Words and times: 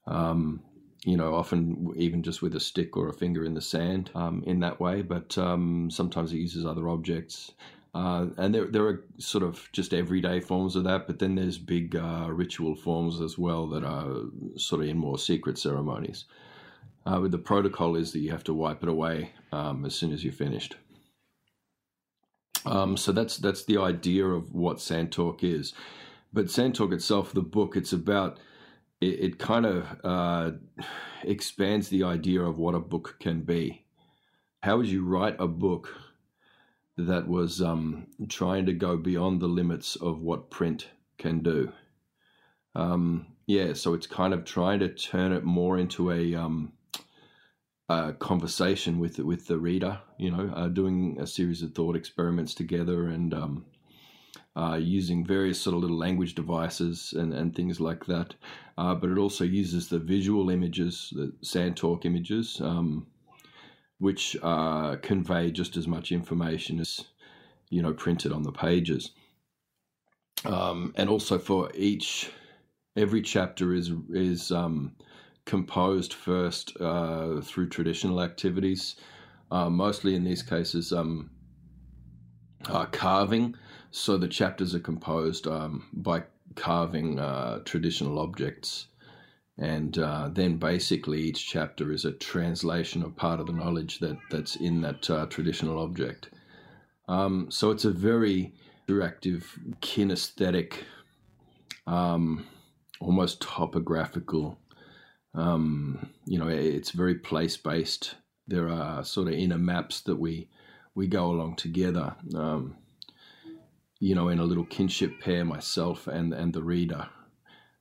Um, 0.05 0.61
you 1.03 1.15
know, 1.15 1.35
often 1.35 1.93
even 1.95 2.23
just 2.23 2.41
with 2.41 2.55
a 2.55 2.59
stick 2.59 2.97
or 2.97 3.07
a 3.09 3.13
finger 3.13 3.45
in 3.45 3.53
the 3.53 3.61
sand 3.61 4.09
um, 4.15 4.43
in 4.45 4.59
that 4.61 4.79
way, 4.79 5.01
but 5.01 5.37
um, 5.37 5.89
sometimes 5.89 6.33
it 6.33 6.37
uses 6.37 6.65
other 6.65 6.89
objects. 6.89 7.51
Uh, 7.93 8.27
and 8.37 8.53
there, 8.53 8.65
there 8.65 8.85
are 8.85 9.03
sort 9.17 9.43
of 9.43 9.69
just 9.71 9.93
everyday 9.93 10.39
forms 10.39 10.75
of 10.75 10.83
that, 10.83 11.07
but 11.07 11.19
then 11.19 11.35
there's 11.35 11.57
big 11.57 11.95
uh, 11.95 12.27
ritual 12.29 12.75
forms 12.75 13.21
as 13.21 13.37
well 13.37 13.67
that 13.67 13.83
are 13.83 14.23
sort 14.55 14.81
of 14.81 14.87
in 14.87 14.97
more 14.97 15.17
secret 15.17 15.57
ceremonies. 15.57 16.25
Uh, 17.07 17.25
the 17.25 17.37
protocol 17.37 17.95
is 17.95 18.11
that 18.11 18.19
you 18.19 18.31
have 18.31 18.43
to 18.43 18.53
wipe 18.53 18.83
it 18.83 18.89
away 18.89 19.31
um, 19.53 19.85
as 19.85 19.95
soon 19.95 20.11
as 20.11 20.25
you're 20.25 20.33
finished. 20.33 20.75
Um, 22.65 22.97
so 22.97 23.13
that's 23.13 23.37
that's 23.37 23.63
the 23.63 23.77
idea 23.77 24.25
of 24.25 24.53
what 24.53 24.81
Sand 24.81 25.13
Talk 25.13 25.41
is. 25.41 25.73
But 26.33 26.51
Sand 26.51 26.75
Talk 26.75 26.91
itself, 26.91 27.31
the 27.31 27.41
book, 27.41 27.77
it's 27.77 27.93
about 27.93 28.39
it, 28.99 29.19
it 29.21 29.39
kind 29.39 29.65
of 29.65 29.85
uh, 30.03 30.51
expands 31.23 31.87
the 31.87 32.03
idea 32.03 32.41
of 32.41 32.57
what 32.57 32.75
a 32.75 32.79
book 32.79 33.15
can 33.21 33.39
be. 33.39 33.85
How 34.61 34.75
would 34.75 34.87
you 34.87 35.05
write 35.05 35.37
a 35.39 35.47
book 35.47 35.95
that 36.97 37.25
was 37.25 37.61
um, 37.61 38.07
trying 38.27 38.65
to 38.65 38.73
go 38.73 38.97
beyond 38.97 39.39
the 39.39 39.47
limits 39.47 39.95
of 39.95 40.19
what 40.19 40.49
print 40.49 40.89
can 41.17 41.39
do? 41.39 41.71
Um, 42.75 43.27
yeah, 43.45 43.71
so 43.71 43.93
it's 43.93 44.07
kind 44.07 44.33
of 44.33 44.43
trying 44.43 44.79
to 44.79 44.89
turn 44.89 45.31
it 45.31 45.45
more 45.45 45.77
into 45.77 46.11
a 46.11 46.35
um, 46.35 46.73
conversation 48.19 48.99
with 48.99 49.19
with 49.19 49.47
the 49.47 49.57
reader. 49.57 49.99
You 50.17 50.31
know, 50.31 50.51
uh, 50.55 50.67
doing 50.67 51.17
a 51.19 51.27
series 51.27 51.61
of 51.61 51.73
thought 51.73 51.95
experiments 51.95 52.53
together 52.53 53.07
and 53.07 53.33
um, 53.33 53.65
uh, 54.57 54.75
using 54.75 55.23
various 55.23 55.61
sort 55.61 55.75
of 55.75 55.81
little 55.81 55.97
language 55.97 56.33
devices 56.33 57.13
and, 57.15 57.33
and 57.33 57.55
things 57.55 57.79
like 57.79 58.05
that. 58.07 58.33
Uh, 58.77 58.95
but 58.95 59.09
it 59.09 59.17
also 59.17 59.43
uses 59.43 59.87
the 59.87 59.99
visual 59.99 60.49
images, 60.49 61.13
the 61.15 61.31
sand 61.41 61.77
talk 61.77 62.05
images, 62.05 62.59
um, 62.61 63.05
which 63.99 64.35
uh, 64.41 64.95
convey 64.97 65.51
just 65.51 65.77
as 65.77 65.87
much 65.87 66.11
information 66.11 66.79
as 66.79 67.05
you 67.69 67.81
know 67.81 67.93
printed 67.93 68.31
on 68.31 68.43
the 68.43 68.51
pages. 68.51 69.11
Um, 70.45 70.93
and 70.97 71.09
also 71.09 71.37
for 71.37 71.71
each 71.75 72.31
every 72.95 73.21
chapter 73.21 73.73
is 73.73 73.91
is 74.09 74.51
um, 74.51 74.95
composed 75.47 76.13
first 76.13 76.79
uh, 76.79 77.41
through 77.41 77.69
traditional 77.69 78.21
activities, 78.21 78.97
uh, 79.49 79.69
mostly 79.69 80.13
in 80.13 80.23
these 80.23 80.43
cases 80.43 80.91
um, 80.91 81.31
uh, 82.67 82.85
carving. 82.85 83.55
So 83.89 84.17
the 84.17 84.27
chapters 84.27 84.75
are 84.75 84.79
composed 84.79 85.47
um, 85.47 85.87
by 85.93 86.23
carving 86.55 87.17
uh, 87.19 87.59
traditional 87.63 88.19
objects. 88.19 88.87
And 89.57 89.97
uh, 89.97 90.29
then 90.31 90.57
basically 90.57 91.21
each 91.21 91.47
chapter 91.47 91.91
is 91.91 92.05
a 92.05 92.11
translation 92.11 93.01
of 93.01 93.15
part 93.15 93.39
of 93.39 93.47
the 93.47 93.53
knowledge 93.53 93.99
that, 93.99 94.17
that's 94.29 94.57
in 94.57 94.81
that 94.81 95.09
uh, 95.09 95.25
traditional 95.27 95.79
object. 95.79 96.29
Um, 97.07 97.49
so 97.49 97.71
it's 97.71 97.85
a 97.85 97.91
very 97.91 98.53
interactive, 98.87 99.45
kinesthetic, 99.81 100.73
um, 101.87 102.45
almost 102.99 103.41
topographical 103.41 104.59
um, 105.37 106.09
you 106.25 106.39
know, 106.39 106.47
it's 106.47 106.91
very 106.91 107.15
place 107.15 107.55
based. 107.57 108.15
There 108.47 108.69
are 108.69 109.03
sort 109.03 109.27
of 109.27 109.35
inner 109.35 109.57
maps 109.57 110.01
that 110.01 110.15
we 110.15 110.49
we 110.95 111.07
go 111.07 111.27
along 111.27 111.57
together. 111.57 112.15
Um, 112.35 112.75
you 113.99 114.15
know, 114.15 114.29
in 114.29 114.39
a 114.39 114.43
little 114.43 114.65
kinship 114.65 115.19
pair, 115.21 115.45
myself 115.45 116.07
and 116.07 116.33
and 116.33 116.53
the 116.53 116.63
reader. 116.63 117.07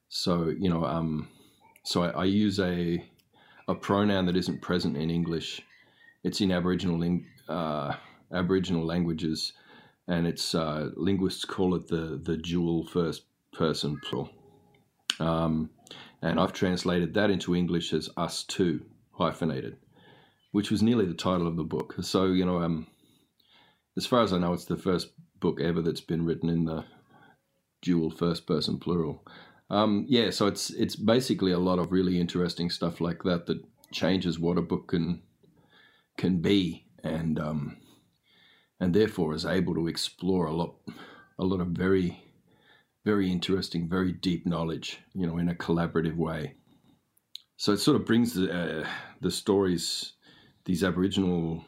So 0.08 0.48
you 0.48 0.68
know, 0.68 0.84
um, 0.84 1.28
so 1.82 2.02
I, 2.02 2.08
I 2.10 2.24
use 2.24 2.60
a 2.60 3.02
a 3.68 3.74
pronoun 3.74 4.26
that 4.26 4.36
isn't 4.36 4.60
present 4.60 4.96
in 4.96 5.10
English. 5.10 5.62
It's 6.22 6.40
in 6.40 6.52
Aboriginal 6.52 6.98
ling- 6.98 7.26
uh, 7.48 7.94
Aboriginal 8.32 8.84
languages, 8.84 9.54
and 10.08 10.26
it's 10.26 10.54
uh, 10.54 10.90
linguists 10.94 11.46
call 11.46 11.74
it 11.74 11.88
the 11.88 12.20
the 12.22 12.36
dual 12.36 12.86
first 12.86 13.24
person 13.52 13.98
plural. 14.04 14.30
Um, 15.18 15.70
and 16.26 16.40
I've 16.40 16.52
translated 16.52 17.14
that 17.14 17.30
into 17.30 17.54
English 17.54 17.92
as 17.92 18.10
us 18.16 18.42
too, 18.42 18.84
hyphenated, 19.12 19.76
which 20.50 20.70
was 20.70 20.82
nearly 20.82 21.06
the 21.06 21.14
title 21.14 21.46
of 21.46 21.56
the 21.56 21.64
book. 21.64 21.94
So, 22.00 22.26
you 22.26 22.44
know, 22.44 22.60
um, 22.60 22.88
as 23.96 24.06
far 24.06 24.22
as 24.22 24.32
I 24.32 24.38
know, 24.38 24.52
it's 24.52 24.64
the 24.64 24.76
first 24.76 25.10
book 25.38 25.60
ever 25.60 25.80
that's 25.82 26.00
been 26.00 26.24
written 26.24 26.48
in 26.48 26.64
the 26.64 26.84
dual 27.80 28.10
first 28.10 28.46
person 28.46 28.78
plural. 28.78 29.24
Um, 29.70 30.04
yeah, 30.08 30.30
so 30.30 30.46
it's 30.46 30.70
it's 30.70 30.96
basically 30.96 31.52
a 31.52 31.58
lot 31.58 31.78
of 31.78 31.92
really 31.92 32.20
interesting 32.20 32.70
stuff 32.70 33.00
like 33.00 33.22
that 33.22 33.46
that 33.46 33.64
changes 33.92 34.38
what 34.38 34.58
a 34.58 34.62
book 34.62 34.88
can 34.88 35.22
can 36.16 36.40
be, 36.40 36.86
and 37.02 37.38
um, 37.38 37.76
and 38.80 38.94
therefore 38.94 39.34
is 39.34 39.44
able 39.44 39.74
to 39.74 39.88
explore 39.88 40.46
a 40.46 40.54
lot 40.54 40.74
a 41.38 41.44
lot 41.44 41.60
of 41.60 41.68
very 41.68 42.25
very 43.06 43.30
interesting, 43.30 43.88
very 43.88 44.12
deep 44.12 44.44
knowledge, 44.46 44.98
you 45.14 45.28
know, 45.28 45.38
in 45.38 45.48
a 45.48 45.54
collaborative 45.54 46.16
way. 46.16 46.54
So 47.56 47.72
it 47.72 47.78
sort 47.78 47.94
of 47.94 48.04
brings 48.04 48.34
the, 48.34 48.52
uh, 48.52 48.88
the 49.20 49.30
stories, 49.30 50.14
these 50.64 50.82
Aboriginal 50.82 51.64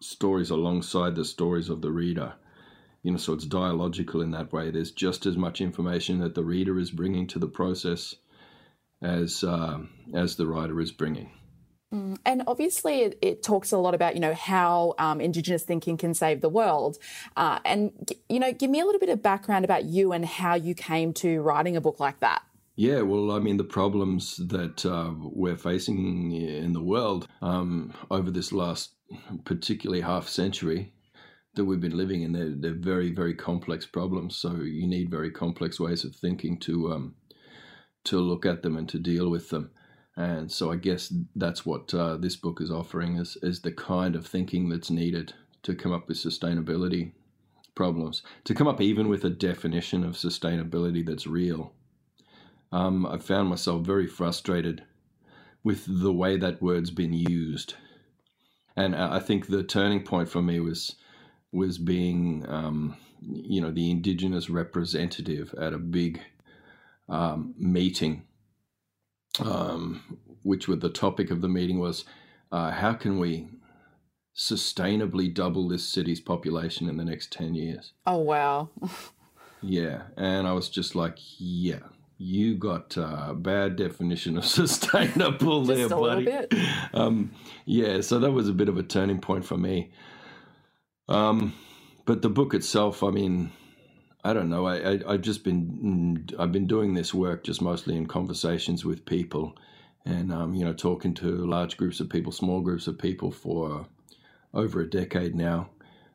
stories, 0.00 0.48
alongside 0.48 1.14
the 1.14 1.24
stories 1.26 1.68
of 1.68 1.82
the 1.82 1.92
reader. 1.92 2.32
You 3.02 3.12
know, 3.12 3.18
so 3.18 3.34
it's 3.34 3.44
dialogical 3.44 4.22
in 4.22 4.30
that 4.30 4.54
way. 4.54 4.70
There's 4.70 4.90
just 4.90 5.26
as 5.26 5.36
much 5.36 5.60
information 5.60 6.18
that 6.20 6.34
the 6.34 6.44
reader 6.44 6.78
is 6.78 6.90
bringing 6.90 7.26
to 7.26 7.38
the 7.38 7.46
process 7.46 8.14
as 9.02 9.44
uh, 9.44 9.80
as 10.14 10.36
the 10.36 10.46
writer 10.46 10.80
is 10.80 10.92
bringing. 10.92 11.30
Mm. 11.92 12.18
And 12.24 12.42
obviously, 12.46 13.00
it, 13.00 13.18
it, 13.20 13.42
talks 13.42 13.72
a 13.72 13.78
lot 13.78 13.94
about 13.94 14.14
you 14.14 14.20
know 14.20 14.34
how 14.34 14.94
um, 14.98 15.20
Indigenous 15.20 15.64
thinking 15.64 15.96
can 15.96 16.14
save 16.14 16.40
the 16.40 16.48
world, 16.48 16.98
uh, 17.36 17.58
and 17.64 18.12
you 18.28 18.38
know, 18.38 18.52
give 18.52 18.70
me 18.70 18.78
a 18.80 18.84
little 18.84 19.00
bit 19.00 19.08
of 19.08 19.22
background 19.22 19.64
about 19.64 19.86
you 19.86 20.12
and 20.12 20.24
how 20.24 20.54
you 20.54 20.74
came 20.74 21.12
to 21.14 21.40
writing 21.40 21.76
a 21.76 21.80
book 21.80 21.98
like 21.98 22.20
that. 22.20 22.42
Yeah, 22.76 23.02
well, 23.02 23.32
I 23.32 23.40
mean, 23.40 23.56
the 23.56 23.64
problems 23.64 24.36
that 24.36 24.86
uh, 24.86 25.12
we're 25.18 25.56
facing 25.56 26.32
in 26.32 26.72
the 26.72 26.82
world 26.82 27.26
um, 27.42 27.92
over 28.10 28.30
this 28.30 28.52
last, 28.52 28.94
particularly 29.44 30.00
half 30.00 30.28
century 30.28 30.94
that 31.56 31.64
we've 31.64 31.80
been 31.80 31.96
living 31.96 32.22
in, 32.22 32.32
they're, 32.32 32.54
they're 32.56 32.80
very, 32.80 33.12
very 33.12 33.34
complex 33.34 33.84
problems. 33.84 34.36
So 34.36 34.60
you 34.62 34.86
need 34.86 35.10
very 35.10 35.30
complex 35.30 35.80
ways 35.80 36.04
of 36.04 36.14
thinking 36.14 36.58
to 36.60 36.92
um, 36.92 37.16
to 38.04 38.18
look 38.18 38.46
at 38.46 38.62
them 38.62 38.76
and 38.76 38.88
to 38.88 38.98
deal 38.98 39.28
with 39.28 39.50
them. 39.50 39.72
And 40.16 40.50
so 40.50 40.70
I 40.70 40.76
guess 40.76 41.12
that's 41.36 41.64
what 41.64 41.94
uh, 41.94 42.16
this 42.16 42.36
book 42.36 42.60
is 42.60 42.70
offering 42.70 43.16
is, 43.16 43.36
is 43.42 43.62
the 43.62 43.72
kind 43.72 44.16
of 44.16 44.26
thinking 44.26 44.68
that's 44.68 44.90
needed 44.90 45.32
to 45.62 45.74
come 45.74 45.92
up 45.92 46.08
with 46.08 46.18
sustainability 46.18 47.12
problems, 47.74 48.22
to 48.44 48.54
come 48.54 48.68
up 48.68 48.80
even 48.80 49.08
with 49.08 49.24
a 49.24 49.30
definition 49.30 50.04
of 50.04 50.14
sustainability 50.14 51.06
that's 51.06 51.26
real. 51.26 51.72
Um, 52.72 53.06
I 53.06 53.18
found 53.18 53.48
myself 53.48 53.86
very 53.86 54.06
frustrated 54.06 54.84
with 55.62 55.84
the 55.86 56.12
way 56.12 56.36
that 56.36 56.62
word's 56.62 56.90
been 56.90 57.12
used. 57.12 57.74
And 58.76 58.94
I 58.94 59.18
think 59.18 59.46
the 59.46 59.62
turning 59.62 60.02
point 60.02 60.28
for 60.28 60.42
me 60.42 60.60
was 60.60 60.96
was 61.52 61.78
being, 61.78 62.44
um, 62.48 62.96
you 63.20 63.60
know, 63.60 63.72
the 63.72 63.90
indigenous 63.90 64.48
representative 64.48 65.52
at 65.60 65.74
a 65.74 65.78
big 65.78 66.20
um, 67.08 67.54
meeting, 67.58 68.22
um, 69.38 70.18
which 70.42 70.68
with 70.68 70.80
the 70.80 70.90
topic 70.90 71.30
of 71.30 71.40
the 71.40 71.48
meeting 71.48 71.78
was 71.78 72.04
uh, 72.52 72.70
how 72.70 72.94
can 72.94 73.18
we 73.18 73.48
sustainably 74.36 75.32
double 75.32 75.68
this 75.68 75.84
city's 75.84 76.20
population 76.20 76.88
in 76.88 76.96
the 76.96 77.04
next 77.04 77.32
10 77.32 77.54
years? 77.54 77.92
Oh, 78.06 78.18
wow. 78.18 78.70
yeah. 79.62 80.02
And 80.16 80.46
I 80.48 80.52
was 80.52 80.68
just 80.68 80.94
like, 80.96 81.18
yeah, 81.38 81.80
you 82.18 82.56
got 82.56 82.96
a 82.96 83.34
bad 83.34 83.76
definition 83.76 84.38
of 84.38 84.46
sustainable 84.46 85.64
there, 85.64 85.90
buddy. 85.90 86.32
Um, 86.94 87.32
yeah, 87.66 88.00
so 88.02 88.18
that 88.20 88.32
was 88.32 88.48
a 88.48 88.52
bit 88.54 88.68
of 88.68 88.78
a 88.78 88.82
turning 88.82 89.20
point 89.20 89.44
for 89.44 89.58
me. 89.58 89.92
Um, 91.08 91.54
but 92.06 92.22
the 92.22 92.30
book 92.30 92.54
itself, 92.54 93.02
I 93.04 93.10
mean, 93.10 93.52
I 94.22 94.32
don't 94.32 94.50
know. 94.50 94.66
I, 94.66 94.98
I 95.06 95.12
have 95.12 95.22
just 95.22 95.44
been 95.44 96.28
I've 96.38 96.52
been 96.52 96.66
doing 96.66 96.94
this 96.94 97.14
work 97.14 97.44
just 97.44 97.62
mostly 97.62 97.96
in 97.96 98.06
conversations 98.06 98.84
with 98.84 99.06
people, 99.06 99.56
and 100.04 100.32
um, 100.32 100.54
you 100.54 100.64
know 100.64 100.74
talking 100.74 101.14
to 101.14 101.46
large 101.46 101.76
groups 101.76 102.00
of 102.00 102.10
people, 102.10 102.32
small 102.32 102.60
groups 102.60 102.86
of 102.86 102.98
people 102.98 103.30
for 103.30 103.86
over 104.52 104.80
a 104.80 104.90
decade 104.90 105.34
now. 105.34 105.70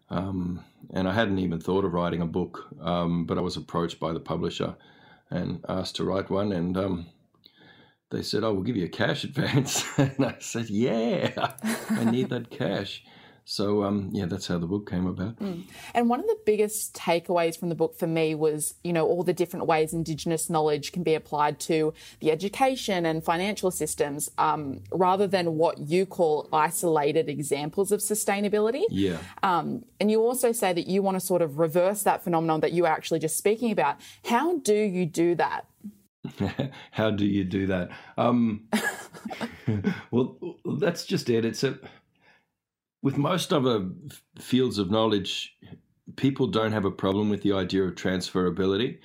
Um, 0.09 0.63
and 0.93 1.07
I 1.07 1.13
hadn't 1.13 1.39
even 1.39 1.59
thought 1.59 1.83
of 1.83 1.93
writing 1.93 2.21
a 2.21 2.27
book, 2.27 2.67
um, 2.79 3.25
but 3.25 3.39
I 3.39 3.41
was 3.41 3.57
approached 3.57 3.99
by 3.99 4.13
the 4.13 4.19
publisher 4.19 4.75
and 5.31 5.65
asked 5.67 5.95
to 5.95 6.03
write 6.03 6.29
one, 6.29 6.51
and 6.51 6.77
um, 6.77 7.07
they 8.11 8.21
said, 8.21 8.43
"Oh, 8.43 8.53
we'll 8.53 8.63
give 8.63 8.77
you 8.77 8.85
a 8.85 8.89
cash 8.89 9.23
advance," 9.25 9.83
and 9.97 10.23
I 10.23 10.35
said, 10.39 10.69
"Yeah, 10.69 11.53
I 11.89 12.03
need 12.05 12.29
that 12.29 12.51
cash." 12.51 13.03
So 13.47 13.83
um, 13.83 14.09
yeah, 14.11 14.25
that's 14.25 14.47
how 14.47 14.57
the 14.57 14.65
book 14.65 14.89
came 14.89 15.05
about. 15.05 15.37
Mm. 15.37 15.65
And 15.93 16.09
one 16.09 16.19
of 16.19 16.25
the 16.25 16.37
biggest 16.47 16.95
takeaways 16.95 17.57
from 17.57 17.69
the 17.69 17.75
book 17.75 17.97
for 17.97 18.07
me 18.07 18.33
was, 18.33 18.73
you 18.83 18.91
know, 18.91 19.05
all 19.05 19.21
the 19.21 19.33
different 19.33 19.67
ways 19.67 19.93
Indigenous 19.93 20.49
knowledge 20.49 20.91
can 20.91 21.03
be 21.03 21.13
applied 21.13 21.59
to 21.61 21.93
the 22.21 22.31
education 22.31 23.05
and 23.05 23.23
financial 23.23 23.69
systems, 23.69 24.31
um, 24.39 24.81
rather 24.91 25.27
than 25.27 25.57
what 25.57 25.77
you 25.77 26.07
call 26.07 26.49
isolated 26.51 27.29
examples 27.29 27.91
of 27.91 27.99
sustainability. 27.99 28.83
Yeah. 28.89 29.19
Um, 29.43 29.85
and 29.99 30.09
you 30.09 30.21
also 30.21 30.51
say 30.51 30.73
that 30.73 30.87
you 30.87 31.03
want 31.03 31.15
to 31.15 31.21
sort 31.21 31.43
of 31.43 31.59
reverse 31.59 32.01
that 32.01 32.23
phenomenon 32.23 32.61
that 32.61 32.71
you 32.71 32.81
were 32.81 32.89
actually 32.89 33.19
just 33.19 33.37
speaking 33.37 33.71
about. 33.71 33.97
How 34.25 34.57
do 34.57 34.73
you 34.75 35.05
do 35.05 35.35
that? 35.35 35.67
how 36.91 37.11
do 37.11 37.25
you 37.25 37.43
do 37.43 37.67
that? 37.67 37.91
Um, 38.17 38.67
well, 40.11 40.35
that's 40.79 41.05
just 41.05 41.29
it. 41.29 41.45
It's 41.45 41.63
a 41.63 41.77
with 43.05 43.19
most 43.19 43.53
other 43.53 43.87
fields 44.39 44.79
of 44.79 44.89
knowledge, 44.89 45.55
people 46.15 46.47
don't 46.47 46.71
have 46.71 46.85
a 46.85 46.91
problem 46.91 47.29
with 47.29 47.43
the 47.43 47.53
idea 47.53 47.83
of 47.83 47.93
transferability. 47.93 48.97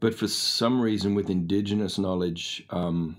But 0.00 0.14
for 0.14 0.28
some 0.28 0.78
reason, 0.78 1.14
with 1.14 1.30
indigenous 1.30 1.98
knowledge, 1.98 2.62
um, 2.68 3.16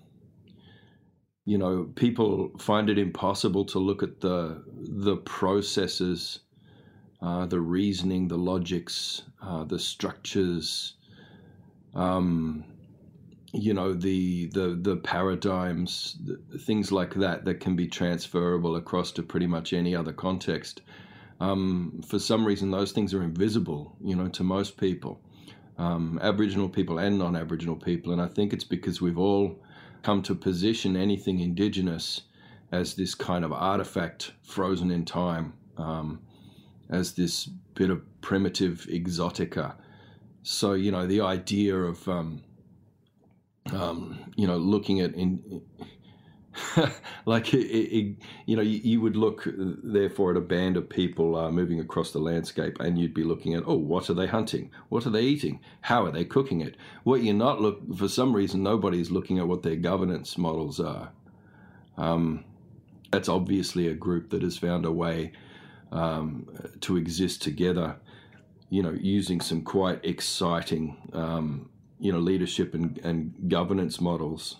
you 1.45 1.57
know, 1.57 1.89
people 1.95 2.51
find 2.60 2.92
it 2.92 3.00
impossible 3.00 3.65
to 3.65 3.80
look 3.80 4.04
at 4.04 4.21
the 4.21 4.63
the 4.68 5.15
processes, 5.15 6.42
uh, 7.19 7.48
the 7.48 7.60
reasoning, 7.60 8.27
the 8.27 8.38
logics, 8.38 9.24
uh, 9.42 9.63
the 9.63 9.80
structures, 9.80 10.94
um, 11.95 12.63
you 13.53 13.73
know 13.73 13.94
the 13.94 14.47
the 14.47 14.79
the 14.81 14.95
paradigms 14.97 16.17
things 16.61 16.91
like 16.91 17.13
that 17.13 17.45
that 17.45 17.59
can 17.59 17.75
be 17.75 17.88
transferable 17.88 18.75
across 18.75 19.11
to 19.11 19.21
pretty 19.21 19.47
much 19.47 19.73
any 19.73 19.95
other 19.95 20.11
context. 20.11 20.81
Um, 21.39 22.01
for 22.07 22.19
some 22.19 22.45
reason 22.45 22.71
those 22.71 22.91
things 22.91 23.13
are 23.13 23.21
invisible 23.21 23.95
you 24.01 24.15
know 24.15 24.27
to 24.29 24.44
most 24.44 24.77
people 24.77 25.21
um, 25.77 26.19
aboriginal 26.21 26.69
people 26.69 26.97
and 27.00 27.17
non-aboriginal 27.17 27.75
people. 27.75 28.11
And 28.11 28.21
i 28.21 28.27
think 28.27 28.53
it's 28.53 28.63
because 28.63 29.01
we've 29.01 29.19
all 29.19 29.59
come 30.01 30.21
to 30.23 30.35
position 30.35 30.95
anything 30.95 31.39
indigenous 31.39 32.21
as 32.71 32.95
this 32.95 33.13
kind 33.13 33.45
of 33.45 33.53
artifact 33.53 34.33
frozen 34.41 34.89
in 34.89 35.05
time 35.05 35.53
um, 35.77 36.19
as 36.89 37.13
this 37.13 37.45
bit 37.75 37.89
of 37.91 38.01
primitive 38.21 38.88
exotica. 38.89 39.75
So 40.41 40.73
you 40.73 40.91
know 40.91 41.05
the 41.05 41.21
idea 41.21 41.75
of 41.75 42.07
um, 43.71 44.19
you 44.36 44.48
know, 44.48 44.57
looking 44.57 45.00
at 45.00 45.13
in 45.15 45.62
like 47.25 47.54
it, 47.54 47.65
it, 47.65 48.15
you 48.45 48.56
know, 48.56 48.62
you, 48.62 48.80
you, 48.83 49.01
would 49.01 49.15
look 49.15 49.48
therefore 49.48 50.31
at 50.31 50.38
a 50.38 50.42
band 50.42 50.77
of 50.77 50.88
people 50.88 51.36
uh, 51.36 51.51
moving 51.51 51.80
across 51.80 52.12
the 52.12 52.19
landscape, 52.19 52.80
and 52.80 53.00
you'd 53.00 53.13
be 53.13 53.24
looking 53.24 53.54
at, 53.56 53.63
oh, 53.65 53.75
what 53.75 54.10
are 54.10 54.13
they 54.13 54.27
hunting? 54.27 54.69
What 54.89 55.06
are 55.06 55.10
they 55.10 55.24
eating? 55.24 55.60
How 55.81 56.06
are 56.06 56.12
they 56.12 56.25
cooking 56.25 56.62
it? 56.62 56.75
What 57.04 57.24
you're 57.24 57.33
not 57.33 57.62
look 57.62 57.98
for 57.98 58.07
some 58.07 58.36
reason, 58.36 58.62
nobody's 58.62 59.12
looking 59.12 59.39
at 59.39 59.48
what 59.48 59.63
their 59.63 59.75
governance 59.75 60.38
models 60.38 60.80
are. 60.80 61.12
Um, 61.98 62.45
that's 63.12 63.30
obviously 63.30 63.88
a 63.88 63.94
group 63.94 64.30
that 64.31 64.42
has 64.42 64.57
found 64.57 64.86
a 64.86 64.92
way 64.92 65.31
um, 65.92 66.48
to 66.81 66.98
exist 66.98 67.42
together. 67.42 67.95
You 68.69 68.81
know, 68.81 68.92
using 69.00 69.39
some 69.39 69.62
quite 69.62 70.04
exciting 70.04 70.98
um, 71.13 71.69
you 72.03 72.11
know 72.11 72.19
leadership 72.19 72.73
and, 72.73 72.97
and 73.00 73.33
governance 73.47 74.01
models 74.01 74.57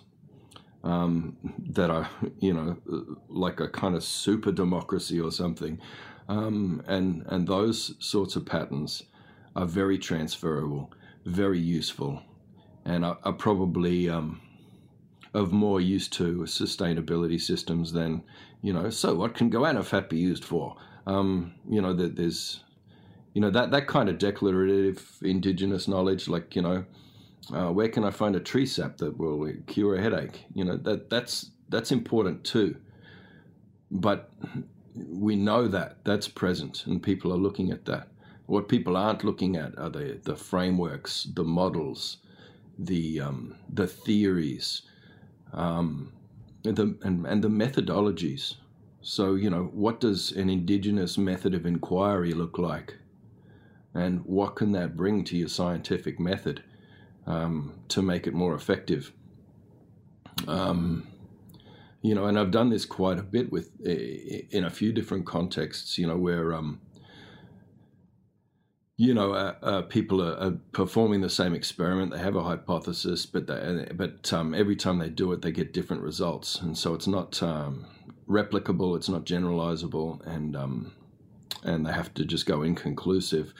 um, 0.82 1.36
that 1.58 1.90
are 1.90 2.08
you 2.40 2.54
know 2.54 2.76
like 3.28 3.60
a 3.60 3.68
kind 3.68 3.94
of 3.94 4.02
super 4.02 4.52
democracy 4.52 5.20
or 5.20 5.30
something. 5.30 5.78
Um, 6.26 6.82
and 6.86 7.24
and 7.28 7.46
those 7.46 7.96
sorts 7.98 8.34
of 8.34 8.46
patterns 8.46 9.02
are 9.54 9.66
very 9.66 9.98
transferable 9.98 10.90
very 11.24 11.58
useful 11.58 12.22
and 12.84 13.04
are, 13.04 13.18
are 13.24 13.32
probably 13.32 14.08
um, 14.08 14.40
of 15.32 15.52
more 15.52 15.80
use 15.80 16.08
to 16.08 16.40
sustainability 16.40 17.40
systems 17.40 17.92
than 17.92 18.22
you 18.62 18.72
know 18.72 18.90
so 18.90 19.14
what 19.14 19.34
can 19.34 19.50
goanna 19.50 19.84
fat 19.84 20.08
be 20.08 20.18
used 20.18 20.44
for? 20.44 20.76
Um, 21.06 21.54
you 21.68 21.82
know 21.82 21.92
that 21.92 22.16
there's 22.16 22.62
you 23.34 23.40
know 23.40 23.50
that 23.50 23.70
that 23.70 23.86
kind 23.86 24.08
of 24.08 24.18
declarative 24.18 25.18
indigenous 25.22 25.88
knowledge 25.88 26.28
like 26.28 26.56
you 26.56 26.62
know 26.62 26.84
uh, 27.52 27.70
where 27.70 27.88
can 27.88 28.04
I 28.04 28.10
find 28.10 28.36
a 28.36 28.40
tree 28.40 28.66
sap 28.66 28.96
that 28.98 29.18
will 29.18 29.52
cure 29.66 29.96
a 29.96 30.02
headache? 30.02 30.44
You 30.54 30.64
know 30.64 30.76
that 30.78 31.10
that's 31.10 31.50
that's 31.68 31.92
important 31.92 32.44
too. 32.44 32.76
But 33.90 34.30
we 34.94 35.36
know 35.36 35.68
that 35.68 36.04
that's 36.04 36.28
present, 36.28 36.86
and 36.86 37.02
people 37.02 37.32
are 37.32 37.36
looking 37.36 37.70
at 37.70 37.84
that. 37.86 38.08
What 38.46 38.68
people 38.68 38.96
aren't 38.96 39.24
looking 39.24 39.56
at 39.56 39.78
are 39.78 39.90
the 39.90 40.20
the 40.22 40.36
frameworks, 40.36 41.24
the 41.34 41.44
models, 41.44 42.18
the 42.78 43.20
um, 43.20 43.56
the 43.72 43.86
theories, 43.86 44.82
um, 45.52 46.12
the 46.62 46.96
and, 47.02 47.26
and 47.26 47.42
the 47.42 47.48
methodologies. 47.48 48.54
So 49.02 49.34
you 49.34 49.50
know, 49.50 49.64
what 49.72 50.00
does 50.00 50.32
an 50.32 50.48
indigenous 50.48 51.18
method 51.18 51.54
of 51.54 51.66
inquiry 51.66 52.32
look 52.32 52.58
like, 52.58 52.96
and 53.92 54.24
what 54.24 54.56
can 54.56 54.72
that 54.72 54.96
bring 54.96 55.24
to 55.24 55.36
your 55.36 55.48
scientific 55.48 56.18
method? 56.18 56.62
Um, 57.26 57.74
to 57.88 58.02
make 58.02 58.26
it 58.26 58.34
more 58.34 58.54
effective. 58.54 59.12
Um, 60.46 61.06
you 62.02 62.14
know, 62.14 62.26
and 62.26 62.38
I've 62.38 62.50
done 62.50 62.68
this 62.68 62.84
quite 62.84 63.18
a 63.18 63.22
bit 63.22 63.50
with 63.50 63.80
in 63.80 64.64
a 64.64 64.70
few 64.70 64.92
different 64.92 65.26
contexts. 65.26 65.96
You 65.96 66.06
know, 66.06 66.18
where 66.18 66.52
um, 66.52 66.80
you 68.96 69.14
know 69.14 69.32
uh, 69.32 69.54
uh, 69.62 69.82
people 69.82 70.22
are, 70.22 70.36
are, 70.36 70.58
performing 70.72 71.22
the 71.22 71.30
same 71.30 71.54
experiment. 71.54 72.12
They 72.12 72.18
have 72.18 72.36
a 72.36 72.42
hypothesis, 72.42 73.24
but 73.24 73.46
they, 73.46 73.88
but 73.94 74.30
um, 74.32 74.54
every 74.54 74.76
time 74.76 74.98
they 74.98 75.08
do 75.08 75.32
it, 75.32 75.40
they 75.40 75.50
get 75.50 75.72
different 75.72 76.02
results, 76.02 76.60
and 76.60 76.76
so 76.76 76.92
it's 76.92 77.06
not 77.06 77.42
um, 77.42 77.86
replicable. 78.28 78.96
It's 78.96 79.08
not 79.08 79.24
generalizable, 79.24 80.24
and 80.26 80.54
um, 80.54 80.92
and 81.62 81.86
they 81.86 81.92
have 81.92 82.12
to 82.14 82.24
just 82.26 82.44
go 82.44 82.62
inconclusive. 82.62 83.54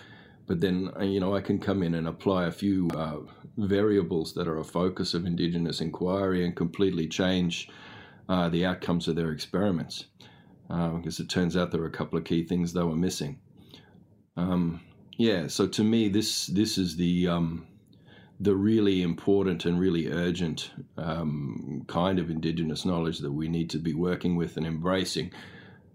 But 0.46 0.60
then 0.60 0.90
uh, 0.98 1.02
you 1.02 1.20
know 1.20 1.34
I 1.34 1.40
can 1.40 1.58
come 1.58 1.82
in 1.82 1.94
and 1.94 2.06
apply 2.06 2.46
a 2.46 2.52
few 2.52 2.88
uh, 2.94 3.18
variables 3.56 4.34
that 4.34 4.48
are 4.48 4.58
a 4.58 4.64
focus 4.64 5.14
of 5.14 5.26
Indigenous 5.26 5.80
inquiry 5.80 6.44
and 6.44 6.54
completely 6.56 7.06
change 7.06 7.68
uh, 8.28 8.48
the 8.48 8.64
outcomes 8.64 9.08
of 9.08 9.16
their 9.16 9.32
experiments. 9.32 10.06
Uh, 10.70 10.88
because 10.88 11.20
it 11.20 11.28
turns 11.28 11.56
out 11.56 11.70
there 11.70 11.82
are 11.82 11.86
a 11.86 11.90
couple 11.90 12.18
of 12.18 12.24
key 12.24 12.42
things 12.42 12.72
they 12.72 12.82
were 12.82 12.96
missing. 12.96 13.38
Um, 14.36 14.80
yeah, 15.18 15.46
so 15.46 15.66
to 15.66 15.84
me, 15.84 16.08
this 16.08 16.46
this 16.46 16.78
is 16.78 16.96
the 16.96 17.28
um, 17.28 17.66
the 18.40 18.54
really 18.54 19.02
important 19.02 19.64
and 19.64 19.78
really 19.78 20.10
urgent 20.10 20.70
um, 20.96 21.84
kind 21.86 22.18
of 22.18 22.30
Indigenous 22.30 22.84
knowledge 22.84 23.18
that 23.18 23.32
we 23.32 23.48
need 23.48 23.70
to 23.70 23.78
be 23.78 23.94
working 23.94 24.36
with 24.36 24.56
and 24.56 24.66
embracing 24.66 25.32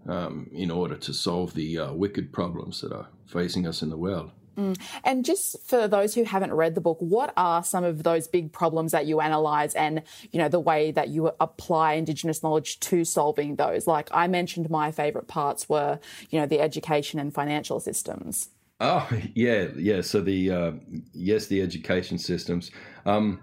um, 0.08 0.48
in 0.52 0.70
order 0.70 0.96
to 0.96 1.12
solve 1.12 1.52
the 1.54 1.78
uh, 1.78 1.92
wicked 1.92 2.32
problems 2.32 2.80
that 2.80 2.92
are 2.92 3.08
facing 3.26 3.66
us 3.66 3.82
in 3.82 3.90
the 3.90 3.96
world. 3.96 4.30
Mm. 4.60 4.78
And 5.04 5.24
just 5.24 5.62
for 5.66 5.88
those 5.88 6.14
who 6.14 6.24
haven't 6.24 6.52
read 6.52 6.74
the 6.74 6.80
book, 6.80 6.98
what 7.00 7.32
are 7.36 7.64
some 7.64 7.84
of 7.84 8.02
those 8.02 8.28
big 8.28 8.52
problems 8.52 8.92
that 8.92 9.06
you 9.06 9.20
analyse 9.20 9.74
and, 9.74 10.02
you 10.32 10.38
know, 10.38 10.48
the 10.48 10.60
way 10.60 10.90
that 10.90 11.08
you 11.08 11.32
apply 11.40 11.94
Indigenous 11.94 12.42
knowledge 12.42 12.78
to 12.80 13.04
solving 13.04 13.56
those? 13.56 13.86
Like 13.86 14.08
I 14.12 14.26
mentioned, 14.26 14.68
my 14.68 14.92
favourite 14.92 15.28
parts 15.28 15.68
were, 15.68 15.98
you 16.28 16.38
know, 16.38 16.46
the 16.46 16.60
education 16.60 17.18
and 17.18 17.32
financial 17.32 17.80
systems. 17.80 18.50
Oh 18.80 19.08
yeah, 19.34 19.68
yeah. 19.76 20.00
So 20.00 20.22
the 20.22 20.50
uh, 20.50 20.72
yes, 21.12 21.46
the 21.46 21.60
education 21.60 22.16
systems. 22.16 22.70
Um, 23.04 23.40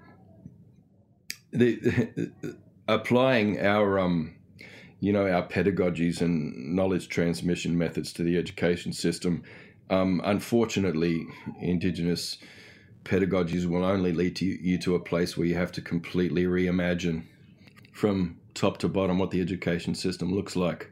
the, 1.51 2.31
applying 2.87 3.59
our 3.63 3.99
um, 3.99 4.33
you 4.99 5.13
know 5.13 5.29
our 5.29 5.47
pedagogies 5.47 6.21
and 6.21 6.75
knowledge 6.75 7.07
transmission 7.09 7.77
methods 7.77 8.11
to 8.13 8.23
the 8.23 8.35
education 8.35 8.91
system 8.91 9.43
um, 9.89 10.21
unfortunately, 10.23 11.27
Indigenous 11.61 12.37
pedagogies 13.03 13.65
will 13.65 13.85
only 13.85 14.11
lead 14.11 14.35
to 14.37 14.45
you 14.45 14.77
to 14.79 14.95
a 14.95 14.99
place 14.99 15.37
where 15.37 15.47
you 15.47 15.55
have 15.55 15.71
to 15.73 15.81
completely 15.81 16.43
reimagine 16.43 17.23
from 17.93 18.37
top 18.53 18.77
to 18.79 18.87
bottom 18.87 19.17
what 19.17 19.31
the 19.31 19.39
education 19.39 19.95
system 19.95 20.33
looks 20.33 20.55
like. 20.55 20.91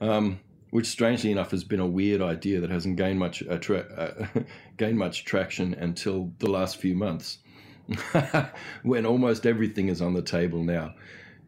Um, 0.00 0.40
which, 0.70 0.86
strangely 0.86 1.30
enough, 1.30 1.50
has 1.50 1.64
been 1.64 1.80
a 1.80 1.86
weird 1.86 2.22
idea 2.22 2.58
that 2.60 2.70
hasn't 2.70 2.96
gained 2.96 3.18
much 3.18 3.42
uh, 3.46 3.58
gained 4.78 4.98
much 4.98 5.24
traction 5.26 5.74
until 5.74 6.32
the 6.38 6.50
last 6.50 6.78
few 6.78 6.94
months, 6.94 7.38
when 8.82 9.04
almost 9.04 9.44
everything 9.44 9.88
is 9.88 10.00
on 10.00 10.14
the 10.14 10.22
table 10.22 10.64
now. 10.64 10.94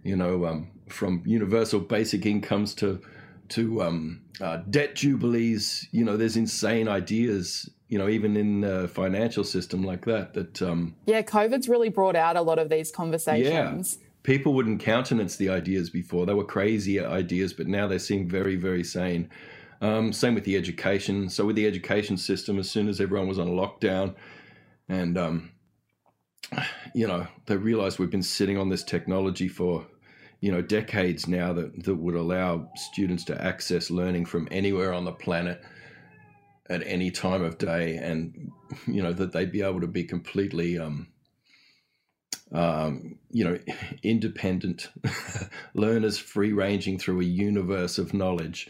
You 0.02 0.16
know, 0.16 0.44
um, 0.44 0.68
from 0.88 1.22
universal 1.24 1.80
basic 1.80 2.26
incomes 2.26 2.74
to 2.74 3.00
to 3.50 3.82
um, 3.82 4.22
uh, 4.40 4.58
debt 4.70 4.94
jubilees. 4.94 5.86
You 5.92 6.04
know, 6.04 6.16
there's 6.16 6.36
insane 6.36 6.88
ideas. 6.88 7.68
You 7.88 7.98
know, 7.98 8.08
even 8.08 8.36
in 8.36 8.62
the 8.62 8.88
financial 8.88 9.44
system 9.44 9.84
like 9.84 10.04
that. 10.06 10.34
That 10.34 10.62
um, 10.62 10.96
yeah, 11.06 11.22
COVID's 11.22 11.68
really 11.68 11.90
brought 11.90 12.16
out 12.16 12.36
a 12.36 12.42
lot 12.42 12.58
of 12.58 12.68
these 12.68 12.90
conversations. 12.90 13.98
Yeah. 14.00 14.06
People 14.22 14.54
wouldn't 14.54 14.80
countenance 14.80 15.36
the 15.36 15.50
ideas 15.50 15.90
before; 15.90 16.26
they 16.26 16.34
were 16.34 16.44
crazy 16.44 16.98
ideas, 16.98 17.52
but 17.52 17.66
now 17.66 17.86
they 17.86 17.98
seem 17.98 18.28
very, 18.28 18.56
very 18.56 18.82
sane. 18.82 19.30
Um, 19.80 20.12
same 20.12 20.34
with 20.34 20.44
the 20.44 20.56
education. 20.56 21.28
So 21.28 21.44
with 21.44 21.56
the 21.56 21.66
education 21.66 22.16
system, 22.16 22.58
as 22.58 22.70
soon 22.70 22.88
as 22.88 23.00
everyone 23.00 23.28
was 23.28 23.38
on 23.38 23.48
lockdown, 23.48 24.14
and 24.88 25.18
um, 25.18 25.50
you 26.94 27.06
know, 27.06 27.26
they 27.46 27.56
realized 27.56 27.98
we've 27.98 28.10
been 28.10 28.22
sitting 28.22 28.58
on 28.58 28.68
this 28.68 28.82
technology 28.82 29.48
for 29.48 29.86
you 30.44 30.52
know 30.52 30.60
decades 30.60 31.26
now 31.26 31.54
that 31.54 31.84
that 31.84 31.94
would 31.94 32.14
allow 32.14 32.68
students 32.76 33.24
to 33.24 33.42
access 33.42 33.90
learning 33.90 34.26
from 34.26 34.46
anywhere 34.50 34.92
on 34.92 35.06
the 35.06 35.12
planet 35.12 35.58
at 36.68 36.86
any 36.86 37.10
time 37.10 37.42
of 37.42 37.56
day, 37.56 37.96
and 37.96 38.52
you 38.86 39.02
know 39.02 39.14
that 39.14 39.32
they'd 39.32 39.50
be 39.50 39.62
able 39.62 39.80
to 39.80 39.86
be 39.86 40.04
completely 40.04 40.78
um, 40.78 41.06
um, 42.52 43.18
you 43.30 43.42
know, 43.42 43.58
independent 44.02 44.90
learners, 45.74 46.18
free 46.18 46.52
ranging 46.52 46.98
through 46.98 47.22
a 47.22 47.24
universe 47.24 47.96
of 47.96 48.12
knowledge, 48.12 48.68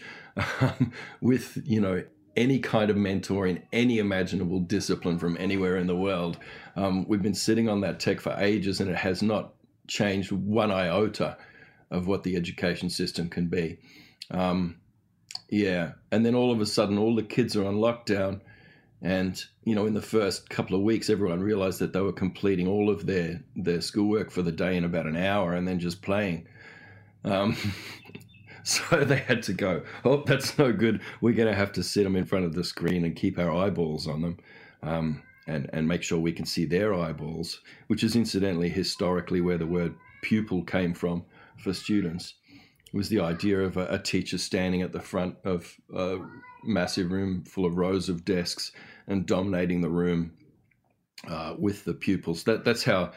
um, 0.61 0.93
with 1.21 1.61
you 1.67 1.81
know 1.81 2.05
any 2.37 2.61
kind 2.61 2.89
of 2.89 2.97
mentor 2.97 3.49
in 3.49 3.61
any 3.73 3.99
imaginable 3.99 4.61
discipline 4.61 5.19
from 5.19 5.37
anywhere 5.41 5.77
in 5.77 5.89
the 5.89 5.97
world. 5.97 6.39
Um, 6.77 7.05
we've 7.09 7.21
been 7.21 7.35
sitting 7.35 7.69
on 7.69 7.81
that 7.81 7.99
tech 7.99 8.21
for 8.21 8.37
ages, 8.39 8.79
and 8.79 8.89
it 8.89 8.97
has 8.99 9.25
not 9.25 9.55
changed 9.89 10.31
one 10.31 10.71
iota 10.71 11.37
of 11.91 12.07
what 12.07 12.23
the 12.23 12.37
education 12.37 12.91
system 12.91 13.29
can 13.29 13.47
be. 13.47 13.79
Um, 14.31 14.77
yeah, 15.49 15.93
and 16.11 16.25
then 16.25 16.35
all 16.35 16.51
of 16.51 16.61
a 16.61 16.67
sudden, 16.67 16.99
all 16.99 17.15
the 17.15 17.23
kids 17.23 17.57
are 17.57 17.67
on 17.67 17.77
lockdown, 17.77 18.41
and 19.03 19.43
you 19.65 19.75
know, 19.75 19.87
in 19.87 19.95
the 19.95 20.03
first 20.03 20.49
couple 20.49 20.77
of 20.77 20.83
weeks, 20.83 21.11
everyone 21.11 21.41
realized 21.41 21.79
that 21.81 21.93
they 21.93 22.01
were 22.01 22.13
completing 22.13 22.67
all 22.67 22.91
of 22.91 23.07
their 23.07 23.43
their 23.55 23.81
schoolwork 23.81 24.31
for 24.31 24.43
the 24.43 24.53
day 24.53 24.77
in 24.77 24.85
about 24.85 25.07
an 25.07 25.17
hour, 25.17 25.55
and 25.55 25.69
then 25.69 25.79
just 25.79 26.03
playing. 26.03 26.47
Um, 27.25 27.57
so 28.63 29.05
they 29.05 29.17
had 29.17 29.43
to 29.45 29.53
go. 29.53 29.83
Oh, 30.05 30.25
that's 30.27 30.59
no 30.59 30.73
good. 30.73 31.01
We're 31.21 31.35
going 31.35 31.49
to 31.49 31.57
have 31.57 31.73
to 31.73 31.83
sit 31.83 32.05
them 32.05 32.17
in 32.17 32.25
front 32.25 32.47
of 32.47 32.55
the 32.55 32.65
screen 32.65 33.05
and 33.05 33.15
keep 33.15 33.39
our 33.39 33.55
eyeballs 33.55 34.07
on 34.07 34.23
them. 34.23 34.39
Um, 34.83 35.23
and, 35.47 35.69
and 35.73 35.87
make 35.87 36.03
sure 36.03 36.19
we 36.19 36.33
can 36.33 36.47
see 36.47 36.65
their 36.65 36.95
eyeballs, 36.95 37.61
which 37.89 38.03
is 38.03 38.17
incidentally 38.17 38.71
historically 38.71 39.41
where 39.41 39.59
the 39.59 39.67
word 39.67 39.95
pupil 40.23 40.63
came 40.65 40.95
from 40.95 41.23
for 41.59 41.73
students 41.73 42.35
was 42.93 43.09
the 43.09 43.21
idea 43.21 43.61
of 43.61 43.77
a, 43.77 43.87
a 43.87 43.99
teacher 43.99 44.39
standing 44.39 44.83
at 44.83 44.93
the 44.93 45.01
front 45.01 45.37
of 45.45 45.77
a 45.95 46.19
massive 46.63 47.11
room 47.11 47.43
full 47.45 47.67
of 47.67 47.77
rows 47.77 48.09
of 48.09 48.25
desks 48.25 48.73
and 49.07 49.27
dominating 49.27 49.81
the 49.81 49.89
room 49.89 50.33
uh, 51.29 51.55
with 51.59 51.85
the 51.85 51.95
pupils. 51.95 52.45
That 52.45 52.65
that's 52.65 52.85
how. 52.85 53.13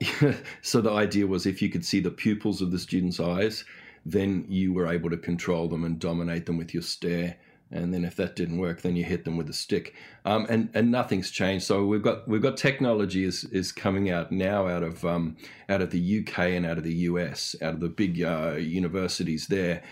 so 0.62 0.80
the 0.80 0.90
idea 0.90 1.26
was 1.26 1.46
if 1.46 1.62
you 1.62 1.68
could 1.68 1.84
see 1.84 2.00
the 2.00 2.10
pupils 2.10 2.60
of 2.60 2.70
the 2.70 2.78
students' 2.78 3.20
eyes, 3.20 3.64
then 4.04 4.44
you 4.48 4.72
were 4.72 4.86
able 4.86 5.10
to 5.10 5.16
control 5.16 5.68
them 5.68 5.84
and 5.84 5.98
dominate 5.98 6.46
them 6.46 6.58
with 6.58 6.74
your 6.74 6.82
stare 6.82 7.36
and 7.74 7.92
then 7.92 8.04
if 8.04 8.14
that 8.16 8.36
didn't 8.36 8.58
work, 8.58 8.82
then 8.82 8.94
you 8.94 9.04
hit 9.04 9.24
them 9.24 9.36
with 9.36 9.50
a 9.50 9.52
stick. 9.52 9.94
Um, 10.24 10.46
and 10.48 10.70
and 10.74 10.90
nothing's 10.90 11.30
changed. 11.30 11.66
So 11.66 11.84
we've 11.84 12.02
got 12.02 12.26
we've 12.28 12.40
got 12.40 12.56
technology 12.56 13.24
is 13.24 13.44
is 13.44 13.72
coming 13.72 14.10
out 14.10 14.30
now 14.30 14.68
out 14.68 14.84
of 14.84 15.04
um, 15.04 15.36
out 15.68 15.82
of 15.82 15.90
the 15.90 16.20
UK 16.20 16.38
and 16.38 16.64
out 16.64 16.78
of 16.78 16.84
the 16.84 16.94
US, 16.94 17.56
out 17.60 17.74
of 17.74 17.80
the 17.80 17.88
big 17.88 18.22
uh, 18.22 18.54
universities 18.58 19.48
there, 19.48 19.82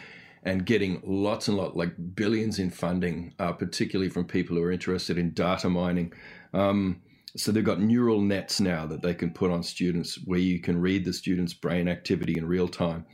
and 0.44 0.64
getting 0.64 1.02
lots 1.04 1.48
and 1.48 1.56
lots 1.56 1.74
like 1.74 2.14
billions 2.14 2.60
in 2.60 2.70
funding, 2.70 3.34
uh, 3.40 3.52
particularly 3.52 4.08
from 4.08 4.24
people 4.24 4.56
who 4.56 4.62
are 4.62 4.72
interested 4.72 5.18
in 5.18 5.32
data 5.32 5.68
mining. 5.68 6.12
Um, 6.54 7.02
so 7.34 7.50
they've 7.50 7.64
got 7.64 7.80
neural 7.80 8.20
nets 8.20 8.60
now 8.60 8.86
that 8.86 9.02
they 9.02 9.14
can 9.14 9.30
put 9.30 9.50
on 9.50 9.62
students 9.62 10.18
where 10.24 10.38
you 10.38 10.60
can 10.60 10.80
read 10.80 11.04
the 11.04 11.12
students' 11.12 11.54
brain 11.54 11.88
activity 11.88 12.34
in 12.36 12.46
real 12.46 12.68
time. 12.68 13.06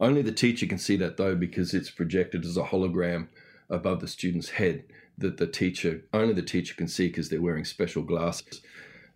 Only 0.00 0.22
the 0.22 0.32
teacher 0.32 0.66
can 0.66 0.78
see 0.78 0.96
that 0.96 1.16
though 1.16 1.34
because 1.34 1.74
it's 1.74 1.90
projected 1.90 2.44
as 2.44 2.56
a 2.56 2.62
hologram 2.62 3.28
above 3.70 4.00
the 4.00 4.08
student's 4.08 4.50
head 4.50 4.84
that 5.18 5.36
the 5.36 5.46
teacher 5.46 6.02
only 6.12 6.34
the 6.34 6.42
teacher 6.42 6.74
can 6.74 6.88
see 6.88 7.08
because 7.08 7.28
they're 7.28 7.42
wearing 7.42 7.64
special 7.64 8.02
glasses. 8.02 8.60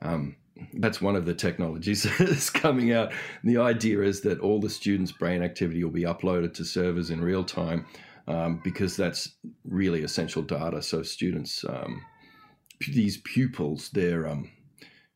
Um, 0.00 0.36
that's 0.74 1.00
one 1.00 1.16
of 1.16 1.24
the 1.24 1.34
technologies 1.34 2.06
that's 2.18 2.50
coming 2.50 2.92
out. 2.92 3.12
The 3.44 3.58
idea 3.58 4.02
is 4.02 4.20
that 4.22 4.40
all 4.40 4.60
the 4.60 4.68
students' 4.70 5.12
brain 5.12 5.42
activity 5.42 5.82
will 5.82 5.90
be 5.90 6.02
uploaded 6.02 6.54
to 6.54 6.64
servers 6.64 7.10
in 7.10 7.20
real 7.20 7.44
time 7.44 7.86
um, 8.28 8.60
because 8.62 8.96
that's 8.96 9.36
really 9.64 10.02
essential 10.02 10.42
data. 10.42 10.82
So 10.82 11.02
students, 11.02 11.64
um, 11.68 12.02
these 12.92 13.18
pupils, 13.18 13.90
their 13.90 14.26
um, 14.26 14.50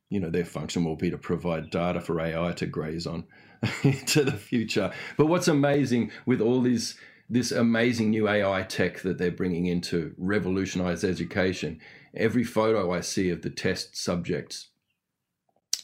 you 0.09 0.21
know 0.21 0.31
their 0.31 0.45
function 0.45 0.85
will 0.85 0.97
be 0.97 1.11
to 1.11 1.19
provide 1.19 1.71
data 1.71 2.01
for 2.01 2.21
AI 2.21 2.53
to 2.53 2.67
graze 2.67 3.07
on 3.07 3.25
into 3.83 4.25
the 4.25 4.33
future. 4.33 4.93
But 5.17 5.27
what's 5.27 5.49
amazing 5.49 6.13
with 6.27 6.41
all 6.41 6.61
these 6.61 6.97
this 7.29 7.51
amazing 7.51 8.11
new 8.11 8.29
AI 8.29 8.63
tech 8.63 9.01
that 9.01 9.19
they're 9.19 9.31
bringing 9.31 9.67
in 9.67 9.81
to 9.83 10.15
revolutionize 10.17 11.05
education. 11.05 11.81
Every 12.15 12.45
photo 12.45 12.93
I 12.93 13.01
see 13.01 13.31
of 13.31 13.43
the 13.43 13.51
test 13.51 13.97
subjects, 13.97 14.69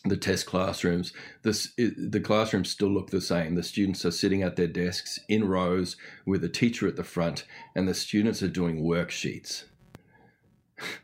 the 0.04 0.16
test 0.16 0.46
classrooms, 0.46 1.12
this, 1.42 1.72
the 1.76 2.20
classrooms 2.20 2.70
still 2.70 2.90
look 2.90 3.10
the 3.10 3.20
same. 3.20 3.54
The 3.54 3.62
students 3.62 4.04
are 4.04 4.12
sitting 4.12 4.42
at 4.42 4.56
their 4.56 4.68
desks 4.68 5.18
in 5.28 5.46
rows 5.46 5.96
with 6.26 6.44
a 6.44 6.48
teacher 6.48 6.86
at 6.86 6.96
the 6.96 7.04
front, 7.04 7.44
and 7.74 7.88
the 7.88 7.94
students 7.94 8.42
are 8.42 8.48
doing 8.48 8.82
worksheets. 8.82 9.64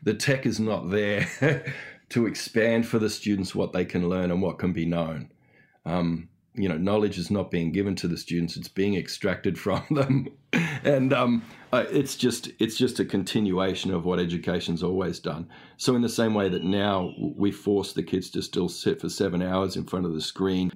The 0.03 0.13
tech 0.13 0.45
is 0.45 0.59
not 0.59 0.89
there 0.89 1.25
to 2.09 2.27
expand 2.27 2.85
for 2.85 2.99
the 2.99 3.09
students 3.09 3.55
what 3.55 3.71
they 3.71 3.85
can 3.85 4.09
learn 4.09 4.29
and 4.29 4.41
what 4.41 4.59
can 4.59 4.73
be 4.73 4.85
known. 4.85 5.31
Um, 5.85 6.27
you 6.59 6.67
know 6.67 6.77
knowledge 6.77 7.17
is 7.17 7.31
not 7.31 7.49
being 7.49 7.71
given 7.71 7.95
to 7.95 8.07
the 8.07 8.17
students 8.17 8.57
it's 8.57 8.67
being 8.67 8.95
extracted 8.95 9.57
from 9.65 9.83
them 9.89 10.27
and 10.83 11.13
um, 11.13 11.43
uh, 11.71 11.85
it's 11.89 12.15
just 12.15 12.49
it's 12.59 12.77
just 12.77 12.99
a 12.99 13.05
continuation 13.05 13.91
of 13.91 14.05
what 14.05 14.19
education's 14.19 14.83
always 14.83 15.19
done 15.19 15.47
so 15.77 15.95
in 15.95 16.01
the 16.01 16.09
same 16.09 16.33
way 16.33 16.49
that 16.49 16.63
now 16.63 17.13
we 17.35 17.51
force 17.51 17.93
the 17.93 18.03
kids 18.03 18.29
to 18.29 18.41
still 18.41 18.69
sit 18.69 18.99
for 18.99 19.09
seven 19.09 19.41
hours 19.41 19.75
in 19.75 19.85
front 19.85 20.05
of 20.05 20.13
the 20.13 20.21
screen 20.21 20.71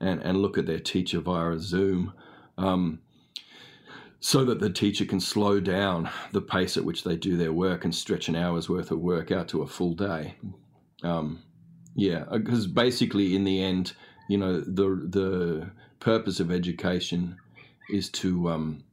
and, 0.00 0.20
and 0.22 0.38
look 0.38 0.58
at 0.58 0.66
their 0.66 0.78
teacher 0.78 1.20
via 1.20 1.50
a 1.50 1.58
zoom 1.58 2.12
um, 2.56 3.00
so 4.20 4.44
that 4.44 4.60
the 4.60 4.70
teacher 4.70 5.04
can 5.04 5.20
slow 5.20 5.60
down 5.60 6.10
the 6.32 6.40
pace 6.40 6.76
at 6.76 6.84
which 6.84 7.04
they 7.04 7.16
do 7.16 7.36
their 7.36 7.52
work 7.52 7.84
and 7.84 7.94
stretch 7.94 8.28
an 8.28 8.34
hour's 8.34 8.68
worth 8.68 8.90
of 8.90 8.98
work 8.98 9.30
out 9.30 9.48
to 9.48 9.62
a 9.62 9.66
full 9.66 9.94
day. 9.94 10.34
Um, 11.04 11.42
yeah, 11.94 12.24
because 12.30 12.66
basically, 12.66 13.36
in 13.36 13.44
the 13.44 13.62
end, 13.62 13.92
you 14.28 14.38
know, 14.38 14.60
the 14.60 15.06
the 15.08 15.70
purpose 16.00 16.40
of 16.40 16.50
education 16.50 17.36
is 17.90 18.08
to 18.10 18.50
um, 18.50 18.84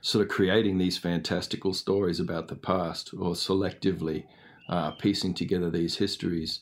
sort 0.00 0.24
of 0.24 0.30
creating 0.30 0.78
these 0.78 0.98
fantastical 0.98 1.74
stories 1.74 2.20
about 2.20 2.48
the 2.48 2.56
past 2.56 3.12
or 3.12 3.34
selectively 3.34 4.24
uh, 4.68 4.92
piecing 4.92 5.34
together 5.34 5.70
these 5.70 5.96
histories. 5.96 6.60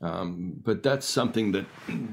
Um, 0.00 0.60
but 0.64 0.82
that's 0.82 1.06
something 1.06 1.52
that 1.52 1.66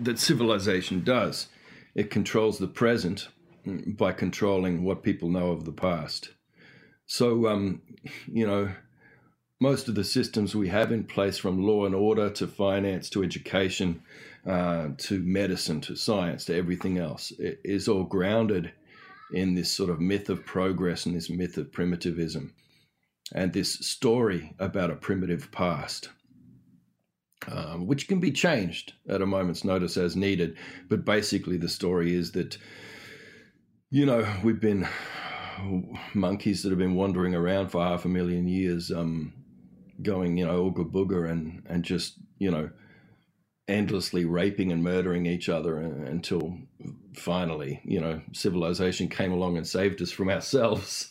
that 0.03 0.19
civilization 0.19 1.03
does. 1.03 1.47
It 1.95 2.11
controls 2.11 2.59
the 2.59 2.67
present 2.67 3.29
by 3.65 4.11
controlling 4.11 4.83
what 4.83 5.01
people 5.03 5.29
know 5.29 5.51
of 5.51 5.65
the 5.65 5.71
past. 5.71 6.29
So, 7.07 7.47
um, 7.47 7.81
you 8.31 8.45
know, 8.45 8.69
most 9.59 9.89
of 9.89 9.95
the 9.95 10.03
systems 10.03 10.55
we 10.55 10.69
have 10.69 10.91
in 10.91 11.03
place, 11.03 11.37
from 11.37 11.65
law 11.65 11.85
and 11.85 11.95
order 11.95 12.29
to 12.29 12.47
finance 12.47 13.09
to 13.09 13.23
education 13.23 14.01
uh, 14.45 14.89
to 14.97 15.19
medicine 15.19 15.81
to 15.81 15.95
science 15.95 16.45
to 16.45 16.55
everything 16.55 16.97
else, 16.97 17.31
is 17.39 17.87
all 17.87 18.03
grounded 18.03 18.71
in 19.33 19.53
this 19.53 19.71
sort 19.71 19.89
of 19.89 19.99
myth 19.99 20.29
of 20.29 20.45
progress 20.45 21.05
and 21.05 21.15
this 21.15 21.29
myth 21.29 21.57
of 21.57 21.71
primitivism 21.71 22.53
and 23.33 23.53
this 23.53 23.73
story 23.73 24.55
about 24.59 24.89
a 24.89 24.95
primitive 24.95 25.51
past 25.51 26.09
um, 27.47 27.87
which 27.87 28.07
can 28.07 28.19
be 28.19 28.31
changed 28.31 28.93
at 29.07 29.21
a 29.21 29.25
moment's 29.25 29.63
notice 29.63 29.97
as 29.97 30.15
needed. 30.15 30.57
But 30.89 31.05
basically, 31.05 31.57
the 31.57 31.69
story 31.69 32.13
is 32.13 32.31
that, 32.33 32.57
you 33.89 34.05
know, 34.05 34.27
we've 34.43 34.59
been 34.59 34.87
monkeys 36.13 36.63
that 36.63 36.69
have 36.69 36.79
been 36.79 36.95
wandering 36.95 37.35
around 37.35 37.69
for 37.69 37.83
half 37.83 38.05
a 38.05 38.09
million 38.09 38.47
years, 38.47 38.91
um, 38.91 39.33
going, 40.01 40.37
you 40.37 40.45
know, 40.45 40.71
ooga 40.71 40.89
booga 40.89 41.29
and, 41.29 41.63
and 41.67 41.83
just, 41.83 42.15
you 42.37 42.51
know, 42.51 42.69
endlessly 43.69 44.25
raping 44.25 44.71
and 44.71 44.83
murdering 44.83 45.25
each 45.25 45.47
other 45.47 45.77
until 45.77 46.57
finally, 47.15 47.81
you 47.85 47.99
know, 48.01 48.21
civilization 48.33 49.07
came 49.07 49.31
along 49.31 49.57
and 49.57 49.67
saved 49.67 50.01
us 50.01 50.11
from 50.11 50.29
ourselves. 50.29 51.09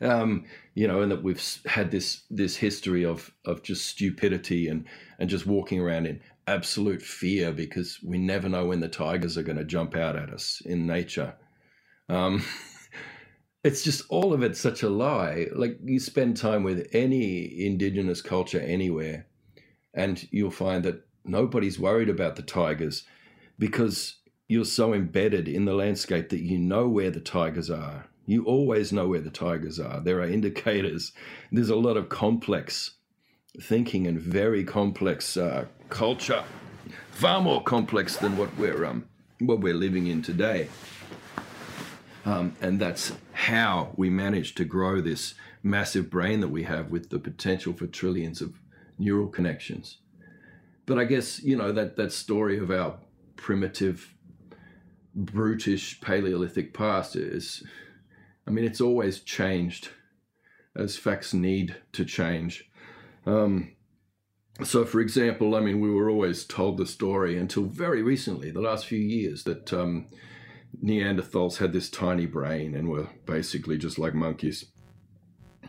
um, 0.00 0.44
you 0.74 0.86
know, 0.86 1.02
and 1.02 1.10
that 1.10 1.22
we've 1.22 1.42
had 1.66 1.90
this 1.90 2.22
this 2.30 2.56
history 2.56 3.04
of 3.04 3.32
of 3.44 3.62
just 3.62 3.86
stupidity 3.86 4.68
and 4.68 4.84
and 5.18 5.28
just 5.28 5.46
walking 5.46 5.80
around 5.80 6.06
in 6.06 6.20
absolute 6.46 7.02
fear 7.02 7.52
because 7.52 7.98
we 8.02 8.16
never 8.18 8.48
know 8.48 8.66
when 8.66 8.80
the 8.80 8.88
tigers 8.88 9.36
are 9.36 9.42
going 9.42 9.58
to 9.58 9.64
jump 9.64 9.96
out 9.96 10.16
at 10.16 10.30
us 10.30 10.62
in 10.64 10.86
nature. 10.86 11.34
Um, 12.08 12.44
it's 13.64 13.82
just 13.82 14.02
all 14.08 14.32
of 14.32 14.42
it 14.42 14.56
such 14.56 14.82
a 14.82 14.88
lie. 14.88 15.46
Like 15.54 15.78
you 15.82 15.98
spend 15.98 16.36
time 16.36 16.62
with 16.62 16.88
any 16.92 17.66
indigenous 17.66 18.22
culture 18.22 18.60
anywhere, 18.60 19.26
and 19.94 20.26
you'll 20.30 20.50
find 20.50 20.84
that 20.84 21.07
nobody's 21.28 21.78
worried 21.78 22.08
about 22.08 22.36
the 22.36 22.42
tigers 22.42 23.04
because 23.58 24.16
you're 24.48 24.64
so 24.64 24.94
embedded 24.94 25.46
in 25.46 25.64
the 25.66 25.74
landscape 25.74 26.30
that 26.30 26.40
you 26.40 26.58
know 26.58 26.88
where 26.88 27.10
the 27.10 27.20
tigers 27.20 27.70
are. 27.70 28.08
You 28.26 28.44
always 28.44 28.92
know 28.92 29.08
where 29.08 29.20
the 29.20 29.30
tigers 29.30 29.78
are. 29.78 30.00
There 30.00 30.20
are 30.20 30.28
indicators. 30.28 31.12
There's 31.52 31.70
a 31.70 31.76
lot 31.76 31.96
of 31.96 32.08
complex 32.08 32.92
thinking 33.60 34.06
and 34.06 34.20
very 34.20 34.64
complex 34.64 35.36
uh, 35.36 35.66
culture, 35.88 36.44
far 37.10 37.40
more 37.40 37.62
complex 37.62 38.16
than 38.16 38.36
what 38.36 38.56
we're 38.56 38.84
um, 38.84 39.06
what 39.40 39.60
we're 39.60 39.74
living 39.74 40.06
in 40.06 40.22
today. 40.22 40.68
Um, 42.24 42.54
and 42.60 42.78
that's 42.78 43.12
how 43.32 43.92
we 43.96 44.10
manage 44.10 44.54
to 44.56 44.64
grow 44.64 45.00
this 45.00 45.34
massive 45.62 46.10
brain 46.10 46.40
that 46.40 46.48
we 46.48 46.64
have 46.64 46.90
with 46.90 47.10
the 47.10 47.18
potential 47.18 47.72
for 47.72 47.86
trillions 47.86 48.42
of 48.42 48.60
neural 48.98 49.28
connections. 49.28 49.98
But 50.88 50.98
I 50.98 51.04
guess 51.04 51.42
you 51.44 51.54
know 51.54 51.70
that 51.70 51.96
that 51.96 52.12
story 52.12 52.58
of 52.58 52.70
our 52.70 52.98
primitive, 53.36 54.14
brutish 55.14 56.00
Paleolithic 56.00 56.72
past 56.72 57.14
is, 57.14 57.62
I 58.46 58.50
mean, 58.50 58.64
it's 58.64 58.80
always 58.80 59.20
changed 59.20 59.90
as 60.74 60.96
facts 60.96 61.34
need 61.34 61.76
to 61.92 62.06
change. 62.06 62.70
Um, 63.26 63.76
so, 64.64 64.86
for 64.86 65.00
example, 65.00 65.54
I 65.54 65.60
mean, 65.60 65.80
we 65.80 65.90
were 65.90 66.08
always 66.08 66.44
told 66.44 66.78
the 66.78 66.86
story 66.86 67.36
until 67.36 67.64
very 67.64 68.02
recently, 68.02 68.50
the 68.50 68.62
last 68.62 68.86
few 68.86 68.98
years, 68.98 69.44
that 69.44 69.70
um, 69.74 70.06
Neanderthals 70.82 71.58
had 71.58 71.74
this 71.74 71.90
tiny 71.90 72.24
brain 72.24 72.74
and 72.74 72.88
were 72.88 73.08
basically 73.26 73.76
just 73.76 73.98
like 73.98 74.14
monkeys. 74.14 74.64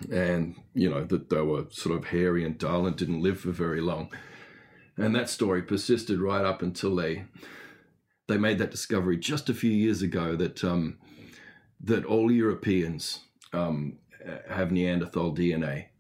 And, 0.10 0.56
you 0.74 0.90
know, 0.90 1.04
that 1.04 1.30
they 1.30 1.42
were 1.42 1.66
sort 1.72 1.98
of 1.98 2.06
hairy 2.06 2.46
and 2.46 2.58
dull 2.58 2.88
and 2.88 2.96
didn't 2.96 3.22
live 3.22 3.42
for 3.42 3.52
very 3.52 3.82
long. 3.82 4.10
And 5.00 5.16
that 5.16 5.30
story 5.30 5.62
persisted 5.62 6.20
right 6.20 6.44
up 6.44 6.62
until 6.62 6.96
they 6.96 7.26
they 8.28 8.38
made 8.38 8.60
that 8.60 8.72
discovery 8.72 9.18
just 9.18 9.50
a 9.50 9.54
few 9.54 9.72
years 9.72 10.02
ago 10.02 10.36
that 10.36 10.64
um, 10.64 10.98
that 11.82 12.06
all 12.06 12.32
Europeans 12.32 13.22
um, 13.54 13.98
have 14.50 14.72
Neanderthal 14.72 15.34
DNA. 15.34 15.86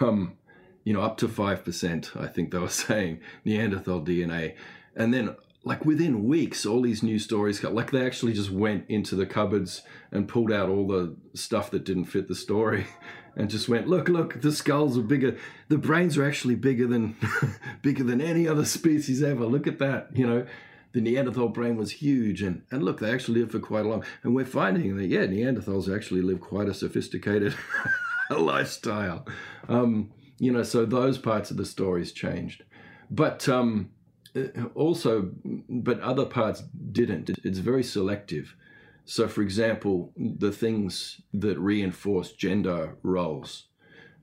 Um, 0.00 0.38
you 0.84 0.94
know, 0.94 1.02
up 1.02 1.18
to 1.18 1.28
5%, 1.28 2.16
I 2.16 2.28
think 2.28 2.50
they 2.50 2.58
were 2.58 2.68
saying, 2.86 3.20
Neanderthal 3.44 4.02
DNA. 4.02 4.54
And 4.94 5.12
then 5.12 5.36
like 5.66 5.84
within 5.84 6.22
weeks, 6.22 6.64
all 6.64 6.80
these 6.80 7.02
new 7.02 7.18
stories 7.18 7.58
got 7.58 7.74
like 7.74 7.90
they 7.90 8.06
actually 8.06 8.32
just 8.32 8.52
went 8.52 8.84
into 8.88 9.16
the 9.16 9.26
cupboards 9.26 9.82
and 10.12 10.28
pulled 10.28 10.52
out 10.52 10.68
all 10.68 10.86
the 10.86 11.16
stuff 11.34 11.72
that 11.72 11.84
didn't 11.84 12.04
fit 12.04 12.28
the 12.28 12.36
story, 12.36 12.86
and 13.36 13.50
just 13.50 13.68
went, 13.68 13.88
look, 13.88 14.08
look, 14.08 14.40
the 14.40 14.52
skulls 14.52 14.96
are 14.96 15.02
bigger, 15.02 15.36
the 15.66 15.76
brains 15.76 16.16
are 16.16 16.24
actually 16.24 16.54
bigger 16.54 16.86
than 16.86 17.16
bigger 17.82 18.04
than 18.04 18.20
any 18.20 18.46
other 18.46 18.64
species 18.78 19.24
ever. 19.24 19.44
Look 19.44 19.66
at 19.66 19.80
that, 19.80 20.08
you 20.14 20.26
know. 20.26 20.46
The 20.92 21.02
Neanderthal 21.02 21.48
brain 21.48 21.76
was 21.76 21.90
huge, 21.90 22.40
and, 22.40 22.62
and 22.70 22.82
look, 22.82 23.00
they 23.00 23.12
actually 23.12 23.40
lived 23.40 23.52
for 23.52 23.58
quite 23.58 23.84
a 23.84 23.88
long. 23.88 24.02
And 24.22 24.34
we're 24.34 24.46
finding 24.46 24.96
that 24.96 25.08
yeah, 25.08 25.26
Neanderthals 25.26 25.94
actually 25.94 26.22
live 26.22 26.40
quite 26.40 26.68
a 26.68 26.74
sophisticated 26.74 27.54
lifestyle. 28.30 29.26
Um, 29.68 30.12
you 30.38 30.52
know, 30.52 30.62
so 30.62 30.86
those 30.86 31.18
parts 31.18 31.50
of 31.50 31.58
the 31.58 31.66
stories 31.66 32.12
changed, 32.12 32.62
but 33.10 33.46
um, 33.46 33.90
also, 34.74 35.30
but 35.68 36.00
other 36.00 36.24
parts 36.24 36.62
didn't. 36.92 37.30
It's 37.44 37.58
very 37.58 37.82
selective. 37.82 38.54
So, 39.04 39.28
for 39.28 39.42
example, 39.42 40.12
the 40.16 40.50
things 40.50 41.20
that 41.32 41.58
reinforce 41.58 42.32
gender 42.32 42.96
roles, 43.02 43.68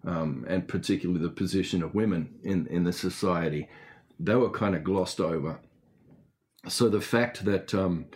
um, 0.06 0.46
and 0.48 0.68
particularly 0.68 1.22
the 1.22 1.30
position 1.30 1.82
of 1.82 1.96
women 1.96 2.36
in, 2.44 2.68
in 2.68 2.84
the 2.84 2.92
society, 2.92 3.70
they 4.20 4.36
were 4.36 4.50
kind 4.50 4.76
of 4.76 4.84
glossed 4.84 5.22
over. 5.22 5.60
So, 6.68 6.90
the 6.90 7.02
fact 7.02 7.46
that 7.46 7.74
um, 7.74 8.08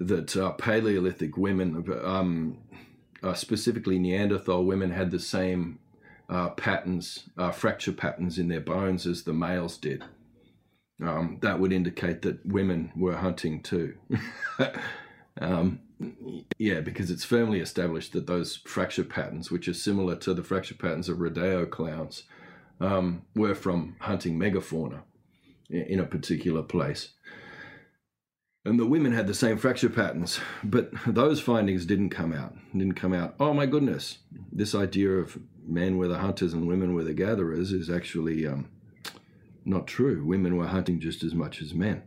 that 0.00 0.36
uh, 0.36 0.52
Paleolithic 0.52 1.36
women, 1.36 1.84
um, 2.04 2.58
uh, 3.22 3.34
specifically 3.34 3.98
Neanderthal 3.98 4.64
women, 4.64 4.90
had 4.90 5.10
the 5.10 5.20
same 5.20 5.78
uh, 6.28 6.50
patterns, 6.50 7.28
uh, 7.36 7.50
fracture 7.52 7.92
patterns 7.92 8.38
in 8.38 8.48
their 8.48 8.60
bones 8.60 9.06
as 9.06 9.22
the 9.22 9.32
males 9.32 9.76
did 9.76 10.04
um, 11.02 11.38
that 11.42 11.60
would 11.60 11.72
indicate 11.72 12.22
that 12.22 12.44
women 12.44 12.92
were 12.96 13.16
hunting 13.16 13.62
too. 13.62 13.94
um, 15.40 15.80
yeah, 16.58 16.80
because 16.80 17.10
it's 17.10 17.24
firmly 17.24 17.60
established 17.60 18.12
that 18.12 18.26
those 18.26 18.56
fracture 18.56 19.04
patterns, 19.04 19.50
which 19.50 19.68
are 19.68 19.74
similar 19.74 20.16
to 20.16 20.34
the 20.34 20.42
fracture 20.42 20.74
patterns 20.74 21.08
of 21.08 21.20
rodeo 21.20 21.66
clowns, 21.66 22.24
um, 22.80 23.22
were 23.34 23.54
from 23.54 23.96
hunting 24.00 24.38
megafauna 24.38 25.02
in 25.70 26.00
a 26.00 26.04
particular 26.04 26.62
place. 26.62 27.10
And 28.64 28.78
the 28.78 28.86
women 28.86 29.12
had 29.12 29.26
the 29.26 29.34
same 29.34 29.56
fracture 29.56 29.88
patterns, 29.88 30.40
but 30.64 30.90
those 31.06 31.40
findings 31.40 31.86
didn't 31.86 32.10
come 32.10 32.32
out. 32.32 32.54
Didn't 32.72 32.94
come 32.94 33.14
out. 33.14 33.34
Oh 33.38 33.54
my 33.54 33.66
goodness, 33.66 34.18
this 34.52 34.74
idea 34.74 35.10
of 35.10 35.38
men 35.66 35.96
were 35.96 36.08
the 36.08 36.18
hunters 36.18 36.54
and 36.54 36.66
women 36.66 36.94
were 36.94 37.04
the 37.04 37.14
gatherers 37.14 37.72
is 37.72 37.88
actually 37.88 38.46
um, 38.46 38.68
not 39.68 39.86
true. 39.86 40.24
Women 40.24 40.56
were 40.56 40.66
hunting 40.66 41.00
just 41.00 41.22
as 41.22 41.34
much 41.34 41.60
as 41.62 41.74
men. 41.74 42.02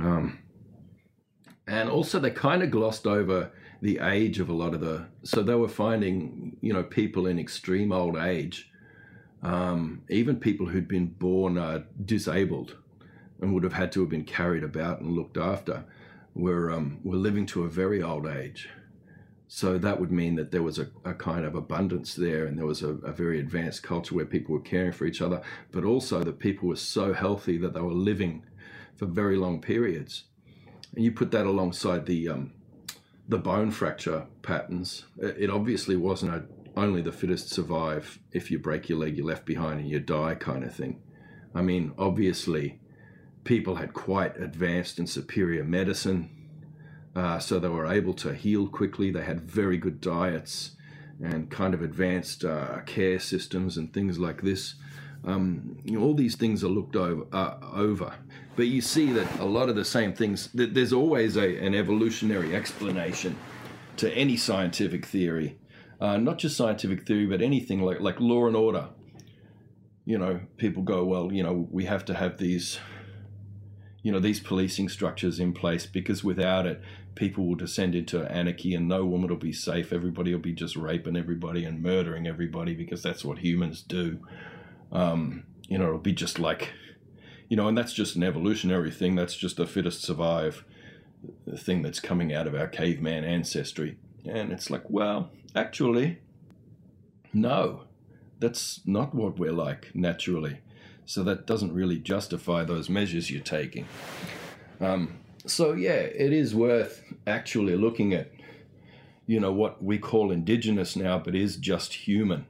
Um, 0.00 0.38
and 1.66 1.88
also, 1.88 2.18
they 2.18 2.30
kind 2.30 2.62
of 2.62 2.70
glossed 2.70 3.06
over 3.06 3.50
the 3.80 3.98
age 4.00 4.38
of 4.38 4.48
a 4.48 4.52
lot 4.52 4.74
of 4.74 4.80
the. 4.80 5.06
So 5.22 5.42
they 5.42 5.54
were 5.54 5.68
finding, 5.68 6.56
you 6.60 6.72
know, 6.72 6.82
people 6.82 7.26
in 7.26 7.38
extreme 7.38 7.90
old 7.90 8.16
age, 8.16 8.70
um, 9.42 10.02
even 10.10 10.36
people 10.36 10.66
who'd 10.66 10.88
been 10.88 11.06
born 11.06 11.56
uh, 11.56 11.84
disabled 12.04 12.76
and 13.40 13.54
would 13.54 13.64
have 13.64 13.72
had 13.72 13.92
to 13.92 14.00
have 14.00 14.10
been 14.10 14.24
carried 14.24 14.62
about 14.62 15.00
and 15.00 15.12
looked 15.12 15.36
after, 15.36 15.84
were 16.34 16.70
um, 16.70 17.00
were 17.02 17.16
living 17.16 17.46
to 17.46 17.64
a 17.64 17.68
very 17.68 18.02
old 18.02 18.26
age. 18.26 18.68
So 19.48 19.78
that 19.78 20.00
would 20.00 20.10
mean 20.10 20.36
that 20.36 20.50
there 20.50 20.62
was 20.62 20.78
a, 20.78 20.88
a 21.04 21.14
kind 21.14 21.44
of 21.44 21.54
abundance 21.54 22.14
there 22.14 22.46
and 22.46 22.58
there 22.58 22.66
was 22.66 22.82
a, 22.82 22.94
a, 22.96 23.12
very 23.12 23.38
advanced 23.38 23.82
culture 23.82 24.14
where 24.14 24.24
people 24.24 24.54
were 24.54 24.60
caring 24.60 24.92
for 24.92 25.04
each 25.04 25.20
other, 25.20 25.42
but 25.70 25.84
also 25.84 26.22
that 26.24 26.38
people 26.38 26.68
were 26.68 26.76
so 26.76 27.12
healthy 27.12 27.58
that 27.58 27.74
they 27.74 27.80
were 27.80 27.92
living 27.92 28.42
for 28.96 29.06
very 29.06 29.36
long 29.36 29.60
periods. 29.60 30.24
And 30.94 31.04
you 31.04 31.12
put 31.12 31.30
that 31.32 31.46
alongside 31.46 32.06
the, 32.06 32.28
um, 32.28 32.52
the 33.28 33.38
bone 33.38 33.70
fracture 33.70 34.26
patterns, 34.42 35.04
it 35.18 35.50
obviously 35.50 35.96
wasn't 35.96 36.34
a, 36.34 36.44
only 36.76 37.02
the 37.02 37.12
fittest 37.12 37.50
survive. 37.50 38.18
If 38.32 38.50
you 38.50 38.58
break 38.58 38.88
your 38.88 38.98
leg, 38.98 39.16
you're 39.16 39.26
left 39.26 39.44
behind 39.44 39.80
and 39.80 39.88
you 39.88 40.00
die 40.00 40.34
kind 40.34 40.64
of 40.64 40.74
thing. 40.74 41.00
I 41.54 41.62
mean, 41.62 41.92
obviously, 41.98 42.80
people 43.44 43.76
had 43.76 43.92
quite 43.92 44.36
advanced 44.40 44.98
and 44.98 45.08
superior 45.08 45.64
medicine 45.64 46.43
uh, 47.16 47.38
so 47.38 47.58
they 47.58 47.68
were 47.68 47.86
able 47.86 48.14
to 48.14 48.34
heal 48.34 48.66
quickly. 48.66 49.10
They 49.10 49.24
had 49.24 49.40
very 49.40 49.76
good 49.76 50.00
diets 50.00 50.72
and 51.22 51.50
kind 51.50 51.74
of 51.74 51.82
advanced 51.82 52.44
uh, 52.44 52.80
care 52.80 53.20
systems 53.20 53.76
and 53.76 53.92
things 53.92 54.18
like 54.18 54.42
this. 54.42 54.74
Um, 55.24 55.78
you 55.84 55.98
know, 55.98 56.04
all 56.04 56.14
these 56.14 56.36
things 56.36 56.62
are 56.64 56.68
looked 56.68 56.96
over, 56.96 57.24
uh, 57.32 57.54
over, 57.72 58.14
but 58.56 58.66
you 58.66 58.80
see 58.80 59.10
that 59.12 59.40
a 59.40 59.44
lot 59.44 59.68
of 59.68 59.76
the 59.76 59.84
same 59.84 60.12
things. 60.12 60.50
There's 60.52 60.92
always 60.92 61.36
a, 61.36 61.56
an 61.64 61.74
evolutionary 61.74 62.54
explanation 62.54 63.36
to 63.96 64.12
any 64.12 64.36
scientific 64.36 65.06
theory, 65.06 65.58
uh, 66.00 66.18
not 66.18 66.38
just 66.38 66.56
scientific 66.56 67.06
theory, 67.06 67.26
but 67.26 67.40
anything 67.40 67.80
like 67.80 68.00
like 68.00 68.20
law 68.20 68.46
and 68.46 68.56
order. 68.56 68.88
You 70.04 70.18
know, 70.18 70.40
people 70.58 70.82
go, 70.82 71.04
well, 71.04 71.32
you 71.32 71.42
know, 71.42 71.66
we 71.70 71.86
have 71.86 72.04
to 72.06 72.14
have 72.14 72.36
these 72.36 72.78
you 74.04 74.12
know 74.12 74.20
these 74.20 74.38
policing 74.38 74.88
structures 74.88 75.40
in 75.40 75.52
place 75.52 75.86
because 75.86 76.22
without 76.22 76.66
it 76.66 76.80
people 77.14 77.46
will 77.46 77.54
descend 77.54 77.94
into 77.94 78.24
anarchy 78.30 78.74
and 78.74 78.88
no 78.88 79.04
woman 79.04 79.28
will 79.28 79.36
be 79.36 79.52
safe. 79.52 79.92
Everybody 79.92 80.32
will 80.32 80.40
be 80.40 80.52
just 80.52 80.76
raping 80.76 81.16
everybody 81.16 81.64
and 81.64 81.82
murdering 81.82 82.26
everybody 82.26 82.74
because 82.74 83.02
that's 83.02 83.24
what 83.24 83.38
humans 83.38 83.82
do. 83.82 84.20
Um, 84.92 85.44
you 85.68 85.78
know 85.78 85.86
it'll 85.86 85.98
be 85.98 86.12
just 86.12 86.38
like 86.38 86.72
you 87.48 87.56
know 87.56 87.68
and 87.68 87.76
that's 87.76 87.92
just 87.92 88.16
an 88.16 88.22
evolutionary 88.22 88.90
thing. 88.90 89.14
That's 89.14 89.36
just 89.36 89.56
the 89.56 89.66
fittest 89.66 90.02
survive 90.02 90.64
the 91.46 91.56
thing 91.56 91.80
that's 91.80 92.00
coming 92.00 92.34
out 92.34 92.46
of 92.46 92.54
our 92.54 92.66
caveman 92.66 93.24
ancestry. 93.24 93.96
And 94.26 94.52
it's 94.52 94.70
like 94.70 94.88
well 94.90 95.30
actually 95.54 96.18
no 97.32 97.84
that's 98.40 98.80
not 98.84 99.14
what 99.14 99.38
we're 99.38 99.52
like 99.52 99.90
naturally. 99.94 100.58
So 101.06 101.22
that 101.24 101.46
doesn't 101.46 101.72
really 101.72 101.98
justify 101.98 102.64
those 102.64 102.88
measures 102.88 103.30
you're 103.30 103.42
taking. 103.42 103.86
Um, 104.80 105.18
so 105.46 105.72
yeah, 105.72 105.92
it 105.92 106.32
is 106.32 106.54
worth 106.54 107.03
actually 107.26 107.76
looking 107.76 108.12
at, 108.12 108.30
you 109.26 109.40
know, 109.40 109.52
what 109.52 109.82
we 109.82 109.98
call 109.98 110.30
indigenous 110.30 110.96
now, 110.96 111.18
but 111.18 111.34
is 111.34 111.56
just 111.56 111.94
human. 111.94 112.46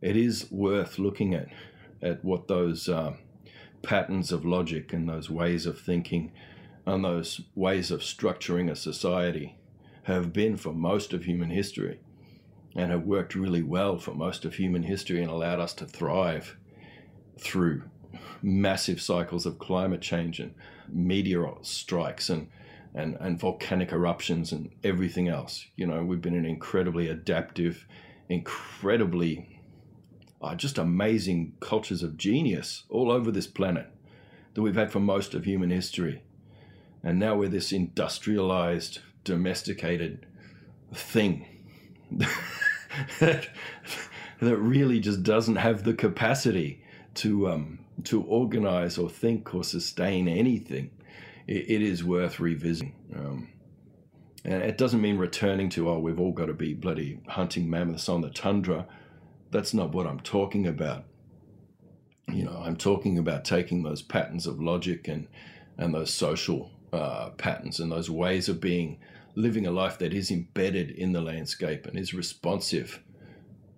It 0.00 0.16
is 0.16 0.50
worth 0.50 0.98
looking 0.98 1.34
at 1.34 1.48
at 2.02 2.24
what 2.24 2.46
those 2.46 2.88
uh, 2.88 3.14
patterns 3.82 4.30
of 4.30 4.44
logic 4.44 4.92
and 4.92 5.08
those 5.08 5.30
ways 5.30 5.66
of 5.66 5.80
thinking 5.80 6.32
and 6.84 7.04
those 7.04 7.40
ways 7.54 7.90
of 7.90 8.00
structuring 8.00 8.70
a 8.70 8.76
society 8.76 9.56
have 10.04 10.32
been 10.32 10.56
for 10.56 10.72
most 10.72 11.12
of 11.12 11.24
human 11.24 11.50
history 11.50 11.98
and 12.76 12.90
have 12.90 13.04
worked 13.04 13.34
really 13.34 13.62
well 13.62 13.98
for 13.98 14.14
most 14.14 14.44
of 14.44 14.54
human 14.54 14.82
history 14.82 15.22
and 15.22 15.30
allowed 15.30 15.58
us 15.58 15.72
to 15.72 15.86
thrive 15.86 16.56
through 17.38 17.82
massive 18.42 19.00
cycles 19.00 19.46
of 19.46 19.58
climate 19.58 20.02
change 20.02 20.38
and 20.38 20.54
meteor 20.88 21.48
strikes 21.62 22.28
and, 22.28 22.48
and, 22.96 23.16
and 23.20 23.38
volcanic 23.38 23.92
eruptions 23.92 24.50
and 24.50 24.70
everything 24.82 25.28
else. 25.28 25.66
You 25.76 25.86
know, 25.86 26.02
we've 26.02 26.22
been 26.22 26.34
an 26.34 26.46
incredibly 26.46 27.08
adaptive, 27.08 27.86
incredibly 28.28 29.60
uh, 30.42 30.54
just 30.54 30.78
amazing 30.78 31.52
cultures 31.60 32.02
of 32.02 32.16
genius 32.16 32.84
all 32.88 33.12
over 33.12 33.30
this 33.30 33.46
planet 33.46 33.86
that 34.54 34.62
we've 34.62 34.74
had 34.74 34.90
for 34.90 35.00
most 35.00 35.34
of 35.34 35.44
human 35.44 35.70
history. 35.70 36.22
And 37.02 37.18
now 37.18 37.36
we're 37.36 37.48
this 37.48 37.70
industrialized, 37.70 39.00
domesticated 39.24 40.26
thing 40.94 41.46
that, 43.20 43.48
that 44.40 44.56
really 44.56 45.00
just 45.00 45.22
doesn't 45.22 45.56
have 45.56 45.84
the 45.84 45.94
capacity 45.94 46.82
to 47.14 47.48
um, 47.48 47.78
to 48.04 48.22
organize 48.22 48.98
or 48.98 49.08
think 49.08 49.54
or 49.54 49.64
sustain 49.64 50.28
anything, 50.28 50.90
it, 51.46 51.70
it 51.70 51.82
is 51.82 52.04
worth 52.04 52.40
revisiting. 52.40 52.94
Um, 53.14 53.48
and 54.44 54.62
it 54.62 54.78
doesn't 54.78 55.00
mean 55.00 55.18
returning 55.18 55.68
to 55.70 55.90
oh 55.90 55.98
we've 55.98 56.20
all 56.20 56.32
got 56.32 56.46
to 56.46 56.54
be 56.54 56.72
bloody 56.72 57.20
hunting 57.28 57.68
mammoths 57.68 58.08
on 58.08 58.20
the 58.20 58.30
tundra. 58.30 58.86
That's 59.50 59.74
not 59.74 59.92
what 59.92 60.06
I'm 60.06 60.20
talking 60.20 60.66
about. 60.66 61.04
You 62.32 62.44
know, 62.44 62.62
I'm 62.64 62.76
talking 62.76 63.18
about 63.18 63.44
taking 63.44 63.82
those 63.82 64.02
patterns 64.02 64.46
of 64.46 64.60
logic 64.60 65.08
and 65.08 65.28
and 65.78 65.94
those 65.94 66.12
social 66.12 66.70
uh, 66.92 67.30
patterns 67.30 67.80
and 67.80 67.90
those 67.90 68.10
ways 68.10 68.48
of 68.48 68.60
being, 68.60 68.98
living 69.34 69.66
a 69.66 69.70
life 69.70 69.98
that 69.98 70.14
is 70.14 70.30
embedded 70.30 70.90
in 70.90 71.12
the 71.12 71.20
landscape 71.20 71.86
and 71.86 71.98
is 71.98 72.14
responsive 72.14 73.02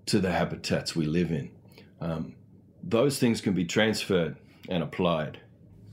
to 0.07 0.21
the 0.21 0.31
habitats 0.31 0.95
we 0.95 1.07
live 1.07 1.33
in. 1.33 1.51
Um, 2.01 2.37
those 2.83 3.19
things 3.19 3.41
can 3.41 3.55
be 3.55 3.65
transferred 3.65 4.37
and 4.69 4.83
applied. 4.83 5.41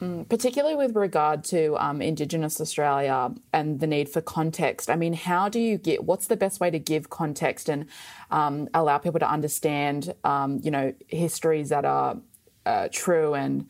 Mm, 0.02 0.28
particularly 0.28 0.76
with 0.76 0.94
regard 0.96 1.46
to 1.46 1.78
um, 1.78 2.02
Indigenous 2.02 2.60
Australia 2.60 3.34
and 3.54 3.80
the 3.80 3.88
need 3.88 4.10
for 4.10 4.20
context. 4.20 4.90
I 4.90 4.98
mean, 4.98 5.14
how 5.14 5.48
do 5.48 5.60
you 5.60 5.78
get, 5.78 6.04
what's 6.04 6.28
the 6.28 6.36
best 6.36 6.60
way 6.60 6.70
to 6.70 6.80
give 6.80 7.10
context 7.10 7.70
and 7.70 7.86
um, 8.30 8.68
allow 8.74 8.98
people 8.98 9.22
to 9.22 9.30
understand, 9.30 10.14
um, 10.26 10.60
you 10.62 10.70
know, 10.70 10.94
histories 11.08 11.70
that 11.70 11.86
are 11.86 12.18
uh, 12.66 12.90
true 12.92 13.34
and 13.36 13.70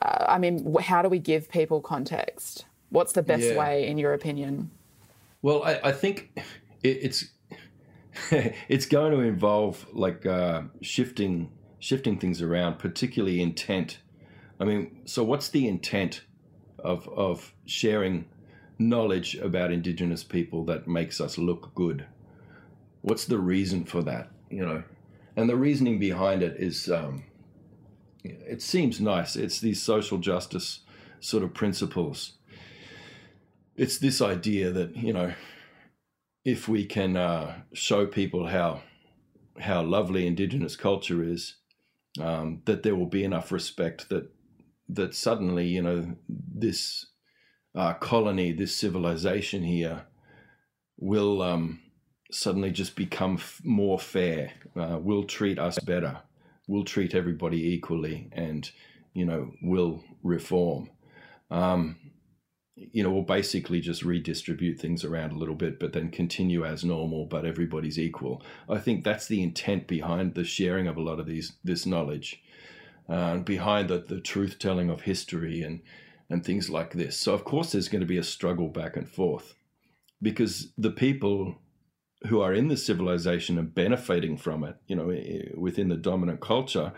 uh, 0.00 0.24
I 0.28 0.38
mean, 0.38 0.74
how 0.80 1.02
do 1.02 1.08
we 1.08 1.18
give 1.18 1.48
people 1.48 1.80
context? 1.80 2.64
What's 2.90 3.12
the 3.12 3.22
best 3.22 3.42
Yeah. 3.42 3.58
way, 3.58 3.86
in 3.86 3.98
your 3.98 4.14
opinion? 4.14 4.70
Well, 5.42 5.62
I, 5.62 5.80
I 5.84 5.92
think 5.92 6.30
it, 6.82 6.98
it's 7.02 7.24
it's 8.68 8.86
going 8.86 9.12
to 9.12 9.20
involve 9.20 9.86
like 9.92 10.24
uh, 10.26 10.62
shifting 10.80 11.50
shifting 11.78 12.18
things 12.18 12.40
around, 12.40 12.78
particularly 12.78 13.42
intent. 13.42 13.98
I 14.62 14.64
mean, 14.64 15.00
so 15.06 15.24
what's 15.24 15.48
the 15.48 15.66
intent 15.66 16.22
of 16.78 17.08
of 17.08 17.52
sharing 17.66 18.26
knowledge 18.78 19.34
about 19.34 19.72
Indigenous 19.72 20.22
people 20.22 20.64
that 20.66 20.86
makes 20.86 21.20
us 21.20 21.36
look 21.36 21.74
good? 21.74 22.06
What's 23.00 23.24
the 23.24 23.40
reason 23.40 23.84
for 23.84 24.02
that? 24.02 24.30
You 24.50 24.64
know, 24.64 24.84
and 25.34 25.50
the 25.50 25.56
reasoning 25.56 25.98
behind 25.98 26.44
it 26.44 26.60
is, 26.60 26.88
um, 26.88 27.24
it 28.22 28.62
seems 28.62 29.00
nice. 29.00 29.34
It's 29.34 29.58
these 29.58 29.82
social 29.82 30.18
justice 30.18 30.82
sort 31.18 31.42
of 31.42 31.54
principles. 31.54 32.34
It's 33.74 33.98
this 33.98 34.22
idea 34.22 34.70
that 34.70 34.96
you 34.96 35.12
know 35.12 35.32
if 36.44 36.68
we 36.68 36.86
can 36.86 37.16
uh, 37.16 37.62
show 37.72 38.06
people 38.06 38.46
how 38.46 38.82
how 39.58 39.82
lovely 39.82 40.24
indigenous 40.24 40.76
culture 40.76 41.24
is, 41.24 41.56
um, 42.20 42.62
that 42.66 42.84
there 42.84 42.94
will 42.94 43.06
be 43.06 43.24
enough 43.24 43.50
respect 43.50 44.08
that 44.08 44.30
that 44.88 45.14
suddenly 45.14 45.66
you 45.66 45.82
know 45.82 46.14
this 46.28 47.06
uh, 47.74 47.94
colony, 47.94 48.52
this 48.52 48.76
civilization 48.76 49.62
here, 49.62 50.06
will 50.98 51.42
um, 51.42 51.80
suddenly 52.30 52.70
just 52.70 52.96
become 52.96 53.34
f- 53.34 53.60
more 53.64 53.98
fair. 53.98 54.52
Uh, 54.76 54.98
will 55.00 55.24
treat 55.24 55.58
us 55.58 55.78
better. 55.80 56.20
Will 56.68 56.84
treat 56.84 57.14
everybody 57.14 57.74
equally, 57.74 58.28
and 58.32 58.70
you 59.14 59.24
know 59.24 59.52
will 59.62 60.02
reform. 60.22 60.90
Um, 61.50 61.96
you 62.74 63.02
know, 63.02 63.10
we'll 63.10 63.22
basically 63.22 63.80
just 63.80 64.02
redistribute 64.02 64.80
things 64.80 65.04
around 65.04 65.32
a 65.32 65.38
little 65.38 65.54
bit, 65.54 65.78
but 65.78 65.92
then 65.92 66.10
continue 66.10 66.64
as 66.64 66.84
normal, 66.84 67.26
but 67.26 67.44
everybody's 67.44 67.98
equal. 67.98 68.42
I 68.68 68.78
think 68.78 69.04
that's 69.04 69.26
the 69.26 69.42
intent 69.42 69.86
behind 69.86 70.34
the 70.34 70.44
sharing 70.44 70.86
of 70.86 70.96
a 70.96 71.02
lot 71.02 71.20
of 71.20 71.26
these 71.26 71.52
this 71.62 71.84
knowledge, 71.84 72.42
uh, 73.08 73.38
behind 73.38 73.88
the, 73.88 73.98
the 73.98 74.20
truth 74.20 74.58
telling 74.58 74.90
of 74.90 75.02
history 75.02 75.62
and 75.62 75.80
and 76.30 76.44
things 76.44 76.70
like 76.70 76.94
this. 76.94 77.16
So 77.16 77.34
of 77.34 77.44
course, 77.44 77.72
there's 77.72 77.88
going 77.88 78.00
to 78.00 78.06
be 78.06 78.16
a 78.16 78.22
struggle 78.22 78.68
back 78.68 78.96
and 78.96 79.08
forth, 79.08 79.54
because 80.22 80.72
the 80.78 80.90
people 80.90 81.56
who 82.28 82.40
are 82.40 82.54
in 82.54 82.68
the 82.68 82.76
civilization 82.76 83.58
and 83.58 83.74
benefiting 83.74 84.36
from 84.38 84.64
it, 84.64 84.76
you 84.86 84.96
know, 84.96 85.14
within 85.56 85.88
the 85.88 85.96
dominant 85.96 86.40
culture, 86.40 86.92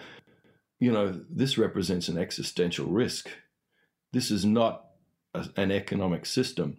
you 0.78 0.92
know, 0.92 1.20
this 1.30 1.56
represents 1.58 2.08
an 2.08 2.18
existential 2.18 2.86
risk. 2.86 3.30
This 4.12 4.30
is 4.30 4.44
not 4.44 4.84
a, 5.32 5.48
an 5.56 5.72
economic 5.72 6.26
system. 6.26 6.76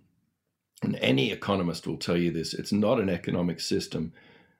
And 0.83 0.95
any 1.01 1.31
economist 1.31 1.87
will 1.87 1.97
tell 1.97 2.17
you 2.17 2.31
this 2.31 2.53
it's 2.53 2.71
not 2.71 2.99
an 2.99 3.09
economic 3.09 3.59
system 3.59 4.13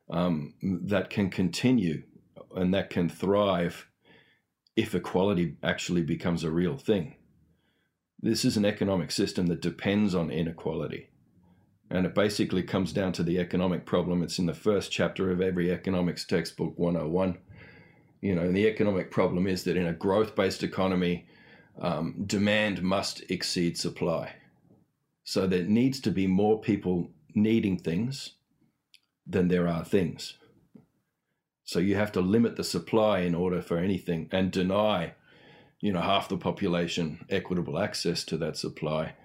um, 0.09 0.53
that 0.61 1.09
can 1.09 1.29
continue 1.29 2.03
and 2.55 2.73
that 2.73 2.89
can 2.89 3.09
thrive 3.09 3.87
if 4.75 4.93
equality 4.93 5.55
actually 5.63 6.01
becomes 6.01 6.43
a 6.43 6.51
real 6.51 6.77
thing. 6.77 7.15
This 8.21 8.43
is 8.43 8.57
an 8.57 8.65
economic 8.65 9.11
system 9.11 9.47
that 9.47 9.61
depends 9.61 10.15
on 10.15 10.31
inequality. 10.31 11.09
And 11.89 12.05
it 12.05 12.15
basically 12.15 12.63
comes 12.63 12.91
down 12.91 13.13
to 13.13 13.23
the 13.23 13.39
economic 13.39 13.85
problem. 13.85 14.23
It's 14.23 14.39
in 14.39 14.47
the 14.47 14.53
first 14.53 14.91
chapter 14.91 15.31
of 15.31 15.41
every 15.41 15.71
economics 15.71 16.25
textbook 16.25 16.77
101. 16.77 17.37
You 18.21 18.35
know, 18.35 18.41
and 18.41 18.55
the 18.55 18.67
economic 18.67 19.11
problem 19.11 19.45
is 19.45 19.63
that 19.65 19.77
in 19.77 19.85
a 19.85 19.93
growth 19.93 20.35
based 20.35 20.63
economy, 20.63 21.27
um, 21.79 22.23
demand 22.25 22.81
must 22.81 23.23
exceed 23.29 23.77
supply. 23.77 24.33
So 25.23 25.45
there 25.45 25.63
needs 25.63 25.99
to 26.01 26.11
be 26.11 26.27
more 26.27 26.59
people 26.59 27.11
needing 27.35 27.77
things 27.77 28.31
than 29.27 29.47
there 29.47 29.67
are 29.67 29.83
things. 29.83 30.37
So 31.65 31.79
you 31.79 31.95
have 31.95 32.11
to 32.11 32.21
limit 32.21 32.55
the 32.55 32.63
supply 32.63 33.19
in 33.19 33.33
order 33.33 33.59
for 33.59 33.79
anything 33.79 34.29
and 34.31 34.51
deny, 34.51 35.15
you 35.79 35.91
know, 35.91 36.01
half 36.01 36.29
the 36.29 36.37
population 36.37 37.25
equitable 37.27 37.79
access 37.79 38.23
to 38.25 38.37
that 38.37 38.55
supply 38.55 39.15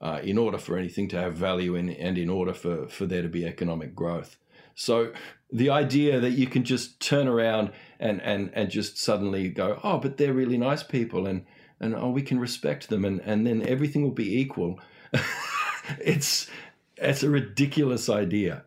uh, 0.00 0.20
in 0.22 0.38
order 0.38 0.58
for 0.58 0.78
anything 0.78 1.08
to 1.08 1.20
have 1.20 1.34
value 1.34 1.74
in, 1.74 1.90
and 1.90 2.16
in 2.16 2.30
order 2.30 2.54
for, 2.54 2.86
for 2.86 3.04
there 3.04 3.22
to 3.22 3.28
be 3.28 3.44
economic 3.44 3.96
growth. 3.96 4.36
So 4.76 5.12
the 5.52 5.70
idea 5.70 6.20
that 6.20 6.30
you 6.30 6.46
can 6.46 6.62
just 6.62 7.00
turn 7.00 7.26
around 7.26 7.72
and, 7.98 8.22
and, 8.22 8.52
and 8.54 8.70
just 8.70 8.96
suddenly 8.96 9.48
go, 9.48 9.80
oh, 9.82 9.98
but 9.98 10.18
they're 10.18 10.32
really 10.32 10.56
nice 10.56 10.84
people 10.84 11.26
and, 11.26 11.44
and 11.80 11.96
oh, 11.96 12.10
we 12.10 12.22
can 12.22 12.38
respect 12.38 12.88
them 12.90 13.04
and, 13.04 13.20
and 13.22 13.44
then 13.44 13.66
everything 13.66 14.02
will 14.02 14.12
be 14.12 14.38
equal. 14.38 14.78
it's, 15.98 16.48
it's 16.96 17.24
a 17.24 17.28
ridiculous 17.28 18.08
idea. 18.08 18.62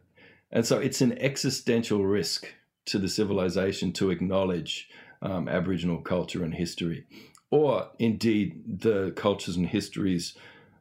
And 0.52 0.66
so 0.66 0.80
it's 0.80 1.00
an 1.00 1.18
existential 1.18 2.06
risk 2.06 2.46
to 2.86 2.98
the 2.98 3.10
civilization 3.10 3.92
to 3.94 4.10
acknowledge 4.10 4.90
um, 5.22 5.48
Aboriginal 5.48 6.02
culture 6.02 6.44
and 6.44 6.54
history, 6.54 7.06
or 7.50 7.90
indeed 8.00 8.82
the 8.82 9.12
cultures 9.16 9.56
and 9.56 9.68
histories 9.68 10.36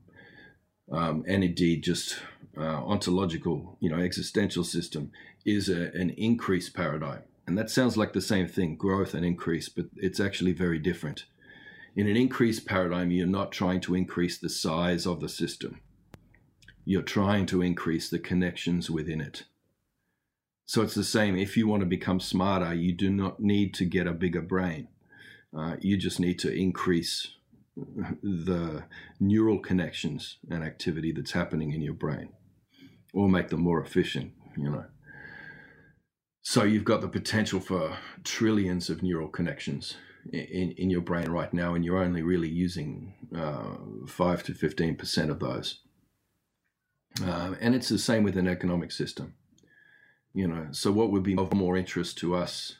um, 0.91 1.23
and 1.27 1.43
indeed 1.43 1.83
just 1.83 2.19
uh, 2.59 2.83
ontological, 2.85 3.77
you 3.79 3.89
know, 3.89 3.97
existential 3.97 4.63
system, 4.63 5.11
is 5.45 5.69
a, 5.69 5.91
an 5.93 6.09
increase 6.11 6.69
paradigm. 6.69 7.23
And 7.45 7.57
that 7.57 7.69
sounds 7.69 7.95
like 7.95 8.13
the 8.13 8.21
same 8.21 8.47
thing, 8.47 8.75
growth 8.75 9.13
and 9.13 9.25
increase, 9.25 9.69
but 9.69 9.85
it's 9.95 10.19
actually 10.19 10.51
very 10.51 10.79
different. 10.79 11.25
In 11.95 12.07
an 12.07 12.17
increase 12.17 12.59
paradigm, 12.59 13.09
you're 13.09 13.25
not 13.25 13.51
trying 13.51 13.79
to 13.81 13.95
increase 13.95 14.37
the 14.37 14.49
size 14.49 15.07
of 15.07 15.21
the 15.21 15.29
system. 15.29 15.81
You're 16.83 17.01
trying 17.01 17.45
to 17.47 17.61
increase 17.61 18.09
the 18.09 18.19
connections 18.19 18.89
within 18.89 19.21
it. 19.21 19.43
So 20.65 20.81
it's 20.81 20.95
the 20.95 21.03
same. 21.03 21.37
If 21.37 21.55
you 21.55 21.67
want 21.67 21.81
to 21.81 21.87
become 21.87 22.19
smarter, 22.19 22.73
you 22.73 22.91
do 22.91 23.09
not 23.09 23.39
need 23.39 23.73
to 23.75 23.85
get 23.85 24.07
a 24.07 24.11
bigger 24.11 24.41
brain. 24.41 24.89
Uh, 25.57 25.77
you 25.79 25.95
just 25.95 26.19
need 26.19 26.39
to 26.39 26.53
increase 26.53 27.35
the 28.21 28.83
neural 29.19 29.59
connections 29.59 30.37
and 30.51 30.63
activity 30.63 31.13
that's 31.13 31.31
happening 31.31 31.71
in 31.71 31.81
your 31.81 31.93
brain 31.93 32.29
or 33.13 33.29
make 33.29 33.49
them 33.49 33.61
more 33.61 33.81
efficient, 33.81 34.33
you 34.57 34.69
know. 34.69 34.85
So 36.41 36.63
you've 36.63 36.85
got 36.85 37.01
the 37.01 37.09
potential 37.09 37.59
for 37.59 37.97
trillions 38.23 38.89
of 38.89 39.03
neural 39.03 39.27
connections 39.27 39.95
in, 40.31 40.71
in 40.77 40.89
your 40.89 41.01
brain 41.01 41.29
right 41.29 41.53
now, 41.53 41.73
and 41.73 41.83
you're 41.83 42.01
only 42.01 42.21
really 42.21 42.49
using 42.49 43.13
uh, 43.35 43.75
5 44.07 44.43
to 44.43 44.53
15% 44.53 45.29
of 45.29 45.39
those. 45.39 45.79
Uh, 47.21 47.55
and 47.59 47.75
it's 47.75 47.89
the 47.89 47.97
same 47.97 48.23
with 48.23 48.37
an 48.37 48.47
economic 48.47 48.91
system. 48.91 49.33
You 50.33 50.47
know, 50.47 50.67
so 50.71 50.91
what 50.91 51.11
would 51.11 51.23
be 51.23 51.37
of 51.37 51.53
more 51.53 51.75
interest 51.75 52.17
to 52.19 52.35
us 52.35 52.77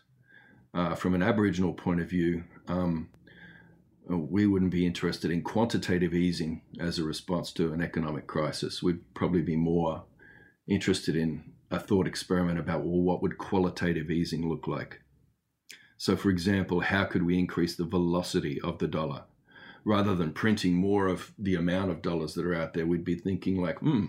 uh, 0.74 0.96
from 0.96 1.16
an 1.16 1.24
Aboriginal 1.24 1.74
point 1.74 2.02
of 2.02 2.10
view, 2.10 2.44
um, 2.68 3.10
we 4.08 4.48
wouldn't 4.48 4.72
be 4.72 4.86
interested 4.86 5.32
in 5.32 5.42
quantitative 5.42 6.14
easing 6.14 6.62
as 6.80 7.00
a 7.00 7.04
response 7.04 7.52
to 7.54 7.74
an 7.74 7.82
economic 7.82 8.28
crisis. 8.28 8.82
We'd 8.82 9.14
probably 9.14 9.42
be 9.42 9.56
more 9.56 10.04
interested 10.68 11.16
in 11.16 11.44
a 11.72 11.80
thought 11.80 12.08
experiment 12.08 12.60
about 12.60 12.84
well, 12.84 13.02
what 13.02 13.22
would 13.22 13.38
qualitative 13.38 14.10
easing 14.12 14.48
look 14.48 14.68
like? 14.68 15.02
So, 15.98 16.16
for 16.16 16.30
example, 16.30 16.80
how 16.80 17.06
could 17.06 17.24
we 17.24 17.40
increase 17.40 17.76
the 17.76 17.86
velocity 17.86 18.62
of 18.62 18.78
the 18.78 18.88
dollar? 18.88 19.24
Rather 19.84 20.16
than 20.16 20.32
printing 20.34 20.74
more 20.74 21.08
of 21.08 21.34
the 21.40 21.56
amount 21.56 21.92
of 21.92 22.02
dollars 22.02 22.34
that 22.36 22.46
are 22.46 22.54
out 22.54 22.74
there, 22.74 22.86
we'd 22.86 23.06
be 23.06 23.16
thinking 23.16 23.62
like, 23.62 23.80
hmm, 23.80 24.06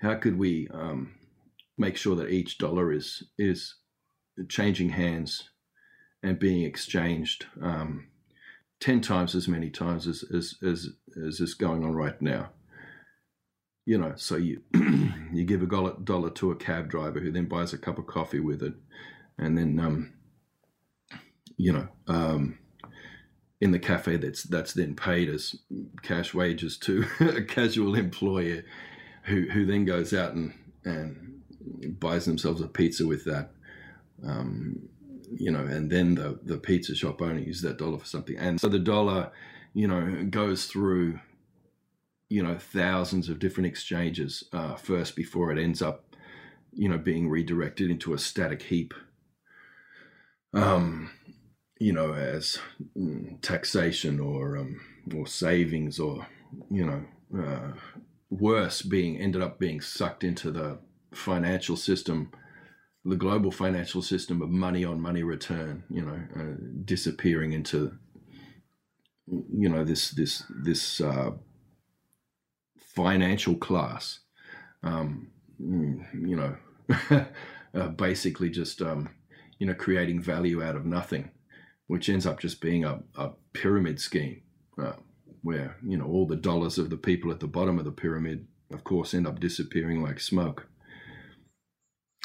how 0.00 0.14
could 0.14 0.36
we 0.36 0.68
um, 0.74 1.14
make 1.78 1.96
sure 1.96 2.16
that 2.16 2.30
each 2.30 2.58
dollar 2.58 2.92
is 2.92 3.22
is 3.38 3.76
changing 4.48 4.90
hands 4.90 5.50
and 6.22 6.38
being 6.38 6.64
exchanged 6.64 7.46
um, 7.62 8.08
ten 8.80 9.00
times 9.00 9.34
as 9.34 9.48
many 9.48 9.70
times 9.70 10.06
as 10.06 10.24
as 10.34 10.56
as, 10.62 10.88
as 11.16 11.40
is 11.40 11.54
going 11.54 11.84
on 11.84 11.94
right 11.94 12.20
now? 12.20 12.50
You 13.84 13.98
know, 13.98 14.12
so 14.16 14.36
you 14.36 14.62
you 15.32 15.44
give 15.44 15.62
a 15.62 15.94
dollar 16.04 16.30
to 16.30 16.50
a 16.50 16.56
cab 16.56 16.88
driver 16.88 17.20
who 17.20 17.32
then 17.32 17.46
buys 17.46 17.72
a 17.72 17.78
cup 17.78 17.98
of 17.98 18.06
coffee 18.06 18.40
with 18.40 18.62
it, 18.62 18.74
and 19.38 19.58
then 19.58 19.78
um, 19.80 20.12
you 21.56 21.72
know, 21.72 21.88
um, 22.06 22.58
in 23.60 23.72
the 23.72 23.78
cafe 23.78 24.16
that's 24.16 24.44
that's 24.44 24.72
then 24.74 24.94
paid 24.94 25.28
as 25.28 25.56
cash 26.02 26.32
wages 26.32 26.76
to 26.78 27.04
a 27.20 27.42
casual 27.42 27.94
employer, 27.94 28.62
who 29.24 29.48
who 29.50 29.66
then 29.66 29.84
goes 29.84 30.14
out 30.14 30.34
and 30.34 30.54
and 30.84 31.42
buys 31.98 32.24
themselves 32.24 32.60
a 32.60 32.68
pizza 32.68 33.06
with 33.06 33.24
that. 33.24 33.50
Um, 34.24 34.88
you 35.34 35.50
know, 35.50 35.64
and 35.64 35.90
then 35.90 36.14
the 36.14 36.38
the 36.44 36.58
pizza 36.58 36.94
shop 36.94 37.20
owner 37.20 37.40
uses 37.40 37.62
that 37.62 37.78
dollar 37.78 37.98
for 37.98 38.06
something, 38.06 38.36
and 38.36 38.60
so 38.60 38.68
the 38.68 38.78
dollar, 38.78 39.32
you 39.74 39.88
know, 39.88 40.24
goes 40.30 40.66
through 40.66 41.18
you 42.32 42.42
know 42.42 42.56
thousands 42.56 43.28
of 43.28 43.38
different 43.38 43.66
exchanges 43.66 44.44
uh, 44.52 44.74
first 44.74 45.14
before 45.14 45.52
it 45.52 45.58
ends 45.58 45.82
up 45.82 46.16
you 46.72 46.88
know 46.88 46.98
being 46.98 47.28
redirected 47.28 47.90
into 47.90 48.14
a 48.14 48.18
static 48.18 48.62
heap. 48.62 48.94
Um 50.54 51.10
you 51.78 51.92
know 51.92 52.14
as 52.14 52.58
mm, 52.96 53.40
taxation 53.42 54.20
or 54.20 54.56
um 54.56 54.80
or 55.14 55.26
savings 55.26 55.98
or 55.98 56.26
you 56.70 56.86
know 56.86 57.04
uh, 57.42 57.72
worse 58.30 58.82
being 58.82 59.18
ended 59.18 59.42
up 59.42 59.58
being 59.58 59.80
sucked 59.80 60.24
into 60.24 60.50
the 60.50 60.78
financial 61.12 61.76
system 61.76 62.30
the 63.04 63.16
global 63.16 63.50
financial 63.50 64.00
system 64.00 64.40
of 64.40 64.48
money 64.48 64.84
on 64.84 65.00
money 65.00 65.22
return 65.22 65.82
you 65.90 66.02
know 66.02 66.20
uh, 66.38 66.54
disappearing 66.84 67.52
into 67.52 67.92
you 69.26 69.68
know 69.68 69.84
this 69.84 70.10
this 70.10 70.44
this 70.64 71.00
uh, 71.00 71.30
financial 72.94 73.56
class, 73.56 74.20
um, 74.82 75.28
mm, 75.60 76.04
you 76.26 76.36
know, 76.36 76.56
uh, 77.74 77.88
basically 77.88 78.50
just, 78.50 78.82
um, 78.82 79.08
you 79.58 79.66
know, 79.66 79.74
creating 79.74 80.20
value 80.20 80.62
out 80.62 80.76
of 80.76 80.84
nothing, 80.84 81.30
which 81.86 82.08
ends 82.08 82.26
up 82.26 82.40
just 82.40 82.60
being 82.60 82.84
a, 82.84 83.00
a 83.16 83.30
pyramid 83.52 84.00
scheme 84.00 84.42
uh, 84.82 84.92
where, 85.42 85.76
you 85.86 85.96
know, 85.96 86.06
all 86.06 86.26
the 86.26 86.36
dollars 86.36 86.78
of 86.78 86.90
the 86.90 86.96
people 86.96 87.30
at 87.30 87.40
the 87.40 87.46
bottom 87.46 87.78
of 87.78 87.84
the 87.84 87.92
pyramid, 87.92 88.46
of 88.72 88.84
course, 88.84 89.14
end 89.14 89.26
up 89.26 89.40
disappearing 89.40 90.02
like 90.02 90.20
smoke. 90.20 90.66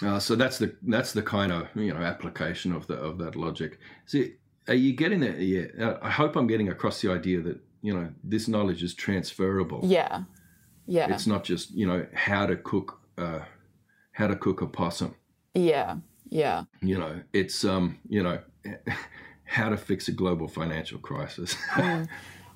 Uh, 0.04 0.20
so 0.20 0.36
that's 0.36 0.60
the 0.60 0.76
that's 0.84 1.12
the 1.12 1.24
kind 1.24 1.52
of 1.52 1.68
you 1.76 1.92
know 1.92 2.00
application 2.00 2.72
of 2.72 2.86
the 2.86 2.94
of 2.94 3.18
that 3.18 3.36
logic. 3.36 3.80
See, 4.06 4.36
are 4.68 4.76
you 4.76 4.94
getting 4.94 5.22
there? 5.22 5.40
Yeah, 5.40 5.98
I 6.04 6.12
hope 6.12 6.36
I'm 6.36 6.46
getting 6.46 6.70
across 6.70 7.02
the 7.02 7.12
idea 7.12 7.42
that 7.42 7.60
you 7.82 7.94
know 7.94 8.10
this 8.24 8.48
knowledge 8.48 8.84
is 8.84 8.94
transferable. 8.94 9.82
Yeah, 9.84 10.24
yeah. 10.88 11.14
It's 11.14 11.28
not 11.28 11.44
just, 11.44 11.72
you 11.72 11.86
know, 11.86 12.06
how 12.14 12.46
to 12.46 12.56
cook 12.56 13.00
uh 13.18 13.42
how 14.12 14.28
to 14.28 14.36
cook 14.36 14.62
a 14.62 14.68
possum. 14.68 15.16
Yeah. 15.54 15.98
Yeah. 16.30 16.64
You 16.82 16.98
know, 16.98 17.22
it's 17.34 17.64
um, 17.64 18.00
you 18.10 18.24
know, 18.24 18.40
how 19.46 19.70
to 19.70 19.78
fix 19.78 20.08
a 20.08 20.12
global 20.12 20.48
financial 20.48 21.00
crisis. 21.00 21.56
Mm. 21.78 22.08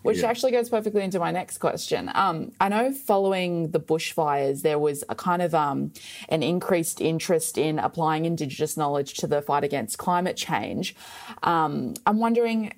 Which 0.03 0.21
yeah. 0.21 0.29
actually 0.29 0.51
goes 0.51 0.67
perfectly 0.67 1.03
into 1.03 1.19
my 1.19 1.31
next 1.31 1.59
question. 1.59 2.09
Um, 2.15 2.53
I 2.59 2.69
know 2.69 2.91
following 2.91 3.69
the 3.69 3.79
bushfires, 3.79 4.63
there 4.63 4.79
was 4.79 5.03
a 5.09 5.15
kind 5.15 5.43
of 5.43 5.53
um, 5.53 5.93
an 6.29 6.41
increased 6.41 7.01
interest 7.01 7.55
in 7.55 7.77
applying 7.77 8.25
Indigenous 8.25 8.77
knowledge 8.77 9.13
to 9.17 9.27
the 9.27 9.43
fight 9.43 9.63
against 9.63 9.99
climate 9.99 10.37
change. 10.37 10.95
Um, 11.43 11.93
I'm 12.07 12.17
wondering 12.17 12.73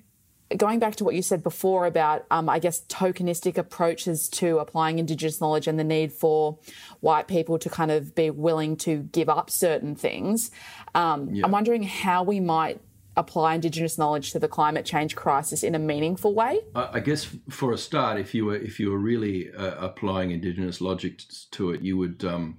going 0.56 0.78
back 0.78 0.96
to 0.96 1.04
what 1.04 1.14
you 1.14 1.22
said 1.22 1.42
before 1.42 1.86
about, 1.86 2.24
um, 2.30 2.48
I 2.48 2.58
guess, 2.58 2.82
tokenistic 2.82 3.58
approaches 3.58 4.28
to 4.30 4.58
applying 4.58 4.98
Indigenous 4.98 5.40
knowledge 5.40 5.66
and 5.66 5.78
the 5.78 5.84
need 5.84 6.12
for 6.12 6.58
white 7.00 7.28
people 7.28 7.58
to 7.58 7.68
kind 7.68 7.90
of 7.90 8.14
be 8.14 8.30
willing 8.30 8.76
to 8.78 8.98
give 8.98 9.28
up 9.28 9.50
certain 9.50 9.94
things, 9.94 10.50
um, 10.94 11.30
yeah. 11.30 11.44
I'm 11.44 11.50
wondering 11.50 11.82
how 11.82 12.22
we 12.22 12.40
might 12.40 12.80
apply 13.16 13.54
Indigenous 13.54 13.96
knowledge 13.96 14.32
to 14.32 14.38
the 14.38 14.48
climate 14.48 14.84
change 14.84 15.14
crisis 15.14 15.62
in 15.62 15.74
a 15.74 15.78
meaningful 15.78 16.34
way. 16.34 16.60
I 16.74 17.00
guess 17.00 17.28
for 17.48 17.72
a 17.72 17.78
start, 17.78 18.18
if 18.18 18.34
you 18.34 18.46
were 18.46 18.56
if 18.56 18.80
you 18.80 18.90
were 18.90 18.98
really 18.98 19.52
uh, 19.52 19.76
applying 19.78 20.30
Indigenous 20.30 20.80
logic 20.80 21.20
to 21.52 21.70
it, 21.70 21.80
you 21.80 21.96
would. 21.96 22.24
Um, 22.24 22.58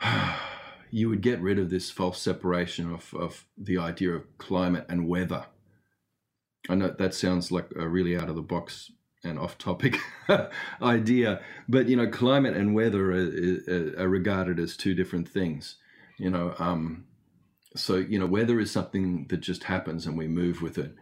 you 0.90 1.06
would 1.10 1.20
get 1.20 1.38
rid 1.40 1.58
of 1.58 1.68
this 1.68 1.90
false 1.90 2.18
separation 2.18 2.90
of, 2.90 3.12
of 3.12 3.44
the 3.58 3.76
idea 3.76 4.10
of 4.10 4.38
climate 4.38 4.86
and 4.88 5.06
weather 5.06 5.44
I 6.68 6.74
know 6.74 6.94
that 6.98 7.14
sounds 7.14 7.50
like 7.50 7.68
a 7.76 7.88
really 7.88 8.16
out 8.16 8.28
of 8.28 8.36
the 8.36 8.42
box 8.42 8.90
and 9.24 9.38
off 9.38 9.58
topic 9.58 9.98
idea, 10.82 11.40
but 11.68 11.88
you 11.88 11.96
know, 11.96 12.08
climate 12.08 12.56
and 12.56 12.74
weather 12.74 13.12
are, 13.12 14.02
are, 14.02 14.08
regarded 14.08 14.58
as 14.60 14.76
two 14.76 14.94
different 14.94 15.28
things. 15.28 15.76
You 16.18 16.30
know, 16.30 16.54
um, 16.58 17.06
so 17.74 17.96
you 17.96 18.18
know, 18.18 18.26
weather 18.26 18.60
is 18.60 18.70
something 18.70 19.26
that 19.28 19.38
just 19.40 19.64
happens 19.64 20.06
and 20.06 20.16
we 20.16 20.28
move 20.28 20.62
with 20.62 20.78
it. 20.78 20.94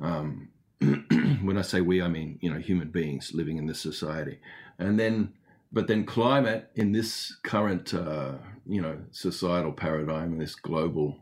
Um, 0.00 0.50
when 0.80 1.58
I 1.58 1.62
say 1.62 1.80
we, 1.80 2.00
I 2.00 2.08
mean 2.08 2.38
you 2.40 2.52
know 2.52 2.58
human 2.58 2.90
beings 2.90 3.32
living 3.34 3.56
in 3.56 3.66
this 3.66 3.80
society, 3.80 4.38
and 4.78 4.98
then 4.98 5.34
but 5.72 5.86
then 5.86 6.06
climate 6.06 6.70
in 6.74 6.92
this 6.92 7.36
current 7.42 7.92
uh, 7.92 8.34
you 8.66 8.80
know 8.80 8.98
societal 9.10 9.72
paradigm, 9.72 10.38
this 10.38 10.54
global 10.54 11.18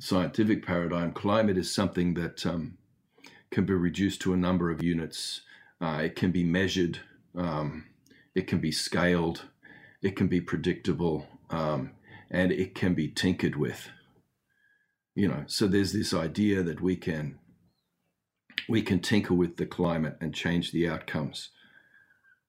scientific 0.00 0.66
paradigm, 0.66 1.12
climate 1.12 1.56
is 1.56 1.72
something 1.72 2.14
that 2.14 2.44
um, 2.44 2.76
can 3.54 3.64
be 3.64 3.72
reduced 3.72 4.20
to 4.20 4.34
a 4.34 4.36
number 4.36 4.68
of 4.68 4.82
units. 4.82 5.42
Uh, 5.80 6.00
it 6.02 6.16
can 6.16 6.32
be 6.32 6.42
measured. 6.42 6.98
Um, 7.36 7.86
it 8.34 8.48
can 8.48 8.58
be 8.58 8.72
scaled. 8.72 9.44
It 10.02 10.16
can 10.16 10.26
be 10.26 10.40
predictable. 10.40 11.28
Um, 11.50 11.92
and 12.30 12.50
it 12.50 12.74
can 12.74 12.94
be 12.94 13.06
tinkered 13.06 13.54
with. 13.54 13.88
You 15.14 15.28
know, 15.28 15.44
so 15.46 15.68
there's 15.68 15.92
this 15.92 16.12
idea 16.12 16.64
that 16.64 16.80
we 16.80 16.96
can 16.96 17.38
we 18.68 18.82
can 18.82 18.98
tinker 18.98 19.34
with 19.34 19.56
the 19.56 19.66
climate 19.66 20.16
and 20.20 20.34
change 20.34 20.72
the 20.72 20.88
outcomes. 20.88 21.50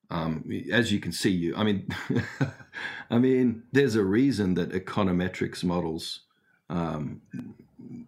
Um, 0.10 0.50
as 0.72 0.92
you 0.92 1.00
can 1.00 1.12
see, 1.12 1.30
you 1.30 1.56
I 1.56 1.64
mean, 1.64 1.88
I 3.12 3.20
mean, 3.20 3.64
there's 3.72 3.96
a 3.96 4.04
reason 4.04 4.56
that 4.56 4.72
econometrics 4.72 5.64
models 5.64 6.22
um, 6.68 7.22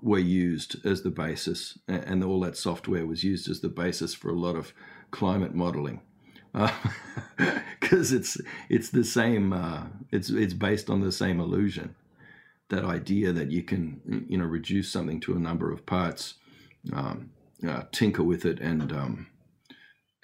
were 0.02 0.20
used 0.20 0.86
as 0.86 1.02
the 1.02 1.10
basis, 1.10 1.78
and 1.88 2.24
all 2.24 2.40
that 2.42 2.58
software 2.58 3.06
was 3.06 3.24
used 3.24 3.50
as 3.50 3.62
the 3.62 3.70
basis 3.70 4.14
for 4.14 4.30
a 4.30 4.40
lot 4.40 4.56
of 4.56 4.74
climate 5.12 5.54
modeling, 5.54 6.02
because 7.80 8.14
uh, 8.14 8.16
it's 8.18 8.38
it's 8.70 8.90
the 8.90 9.04
same. 9.04 9.54
Uh, 9.54 9.84
it's 10.12 10.30
it's 10.30 10.54
based 10.54 10.90
on 10.90 11.02
the 11.02 11.12
same 11.12 11.40
illusion, 11.40 11.96
that 12.70 12.86
idea 12.86 13.32
that 13.32 13.52
you 13.52 13.64
can 13.64 14.26
you 14.30 14.38
know 14.38 14.46
reduce 14.46 14.90
something 14.90 15.20
to 15.22 15.36
a 15.36 15.40
number 15.40 15.72
of 15.72 15.86
parts, 15.86 16.36
um, 16.94 17.32
uh, 17.68 17.84
tinker 17.92 18.24
with 18.24 18.46
it, 18.46 18.60
and 18.60 18.92
um, 18.92 19.28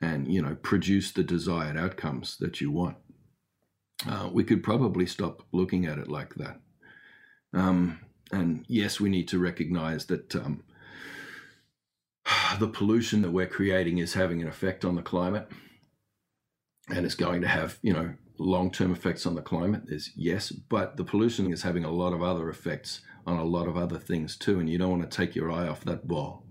and 0.01 0.27
you 0.27 0.41
know 0.41 0.55
produce 0.61 1.11
the 1.11 1.23
desired 1.23 1.77
outcomes 1.77 2.37
that 2.37 2.61
you 2.61 2.71
want. 2.71 2.97
Uh, 4.07 4.29
we 4.31 4.43
could 4.43 4.63
probably 4.63 5.05
stop 5.05 5.43
looking 5.51 5.85
at 5.85 5.97
it 5.97 6.09
like 6.09 6.35
that. 6.35 6.59
Um, 7.53 7.99
and 8.33 8.65
yes, 8.67 8.99
we 8.99 9.09
need 9.09 9.27
to 9.29 9.39
recognize 9.39 10.05
that 10.07 10.35
um, 10.35 10.63
the 12.59 12.67
pollution 12.67 13.21
that 13.21 13.31
we're 13.31 13.47
creating 13.47 13.99
is 13.99 14.13
having 14.13 14.41
an 14.41 14.47
effect 14.47 14.83
on 14.83 14.95
the 14.95 15.01
climate. 15.01 15.47
And 16.89 17.05
it's 17.05 17.15
going 17.15 17.41
to 17.41 17.47
have, 17.47 17.79
you 17.81 17.93
know, 17.93 18.15
long 18.37 18.71
term 18.71 18.91
effects 18.91 19.25
on 19.25 19.35
the 19.35 19.41
climate? 19.41 19.83
There's 19.85 20.11
yes, 20.15 20.51
but 20.51 20.97
the 20.97 21.03
pollution 21.03 21.51
is 21.51 21.61
having 21.61 21.85
a 21.85 21.91
lot 21.91 22.13
of 22.13 22.21
other 22.21 22.49
effects 22.49 23.01
on 23.25 23.37
a 23.37 23.45
lot 23.45 23.67
of 23.67 23.77
other 23.77 23.97
things 23.97 24.35
too, 24.37 24.59
and 24.59 24.69
you 24.69 24.77
don't 24.77 24.99
want 24.99 25.09
to 25.09 25.17
take 25.17 25.35
your 25.35 25.51
eye 25.51 25.67
off 25.67 25.85
that 25.85 26.07
ball. 26.07 26.43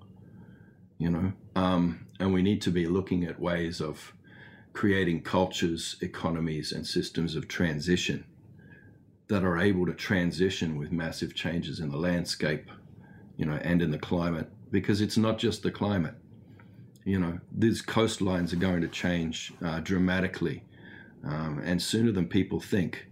You 0.98 1.10
know, 1.10 1.32
um, 1.56 2.06
and 2.18 2.32
we 2.32 2.42
need 2.42 2.62
to 2.62 2.70
be 2.70 2.86
looking 2.86 3.24
at 3.24 3.40
ways 3.40 3.80
of 3.80 4.14
creating 4.72 5.22
cultures, 5.22 5.96
economies, 6.00 6.72
and 6.72 6.86
systems 6.86 7.34
of 7.34 7.48
transition 7.48 8.24
that 9.28 9.44
are 9.44 9.58
able 9.58 9.86
to 9.86 9.94
transition 9.94 10.76
with 10.78 10.92
massive 10.92 11.34
changes 11.34 11.80
in 11.80 11.90
the 11.90 11.96
landscape, 11.96 12.70
you 13.36 13.46
know, 13.46 13.58
and 13.62 13.80
in 13.80 13.90
the 13.90 13.98
climate, 13.98 14.50
because 14.70 15.00
it's 15.00 15.16
not 15.16 15.38
just 15.38 15.62
the 15.62 15.70
climate. 15.70 16.14
You 17.04 17.18
know, 17.18 17.38
these 17.50 17.82
coastlines 17.82 18.52
are 18.52 18.56
going 18.56 18.80
to 18.82 18.88
change 18.88 19.52
uh, 19.64 19.80
dramatically 19.80 20.64
um, 21.24 21.60
and 21.64 21.80
sooner 21.80 22.12
than 22.12 22.28
people 22.28 22.60
think. 22.60 23.06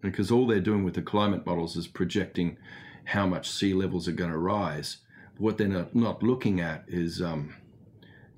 Because 0.00 0.30
all 0.30 0.46
they're 0.46 0.60
doing 0.60 0.84
with 0.84 0.94
the 0.94 1.02
climate 1.02 1.46
models 1.46 1.76
is 1.76 1.86
projecting 1.86 2.58
how 3.04 3.26
much 3.26 3.50
sea 3.50 3.72
levels 3.72 4.06
are 4.08 4.12
going 4.12 4.30
to 4.30 4.38
rise. 4.38 4.98
What 5.38 5.58
they're 5.58 5.88
not, 5.92 6.22
looking 6.22 6.60
at 6.60 6.84
is 6.86 7.20
um, 7.20 7.54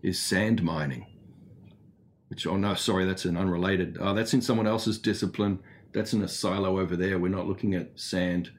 is 0.02 0.18
sand 0.18 0.62
mining. 0.62 1.06
Which 2.28 2.46
oh 2.46 2.56
no, 2.56 2.74
sorry, 2.74 3.04
that's 3.04 3.24
an 3.24 3.36
unrelated. 3.36 3.98
Oh, 4.00 4.14
that's 4.14 4.32
in 4.32 4.42
someone 4.42 4.66
else's 4.66 4.98
discipline. 4.98 5.58
That's 5.96 6.12
in 6.12 6.20
a 6.20 6.28
silo 6.28 6.78
over 6.78 6.94
there. 6.94 7.18
We're 7.18 7.28
not 7.28 7.48
looking 7.48 7.74
at 7.74 7.98
sand 7.98 8.50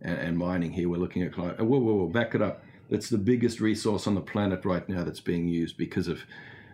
and, 0.00 0.18
and 0.18 0.36
mining 0.36 0.72
here. 0.72 0.88
We're 0.88 0.96
looking 0.96 1.22
at 1.22 1.32
climate. 1.32 1.60
Whoa, 1.60 1.78
whoa, 1.78 1.94
whoa! 1.94 2.06
Back 2.08 2.34
it 2.34 2.42
up. 2.42 2.64
That's 2.90 3.08
the 3.08 3.18
biggest 3.18 3.60
resource 3.60 4.08
on 4.08 4.16
the 4.16 4.20
planet 4.20 4.64
right 4.64 4.88
now 4.88 5.04
that's 5.04 5.20
being 5.20 5.46
used 5.46 5.76
because 5.76 6.08
of 6.08 6.24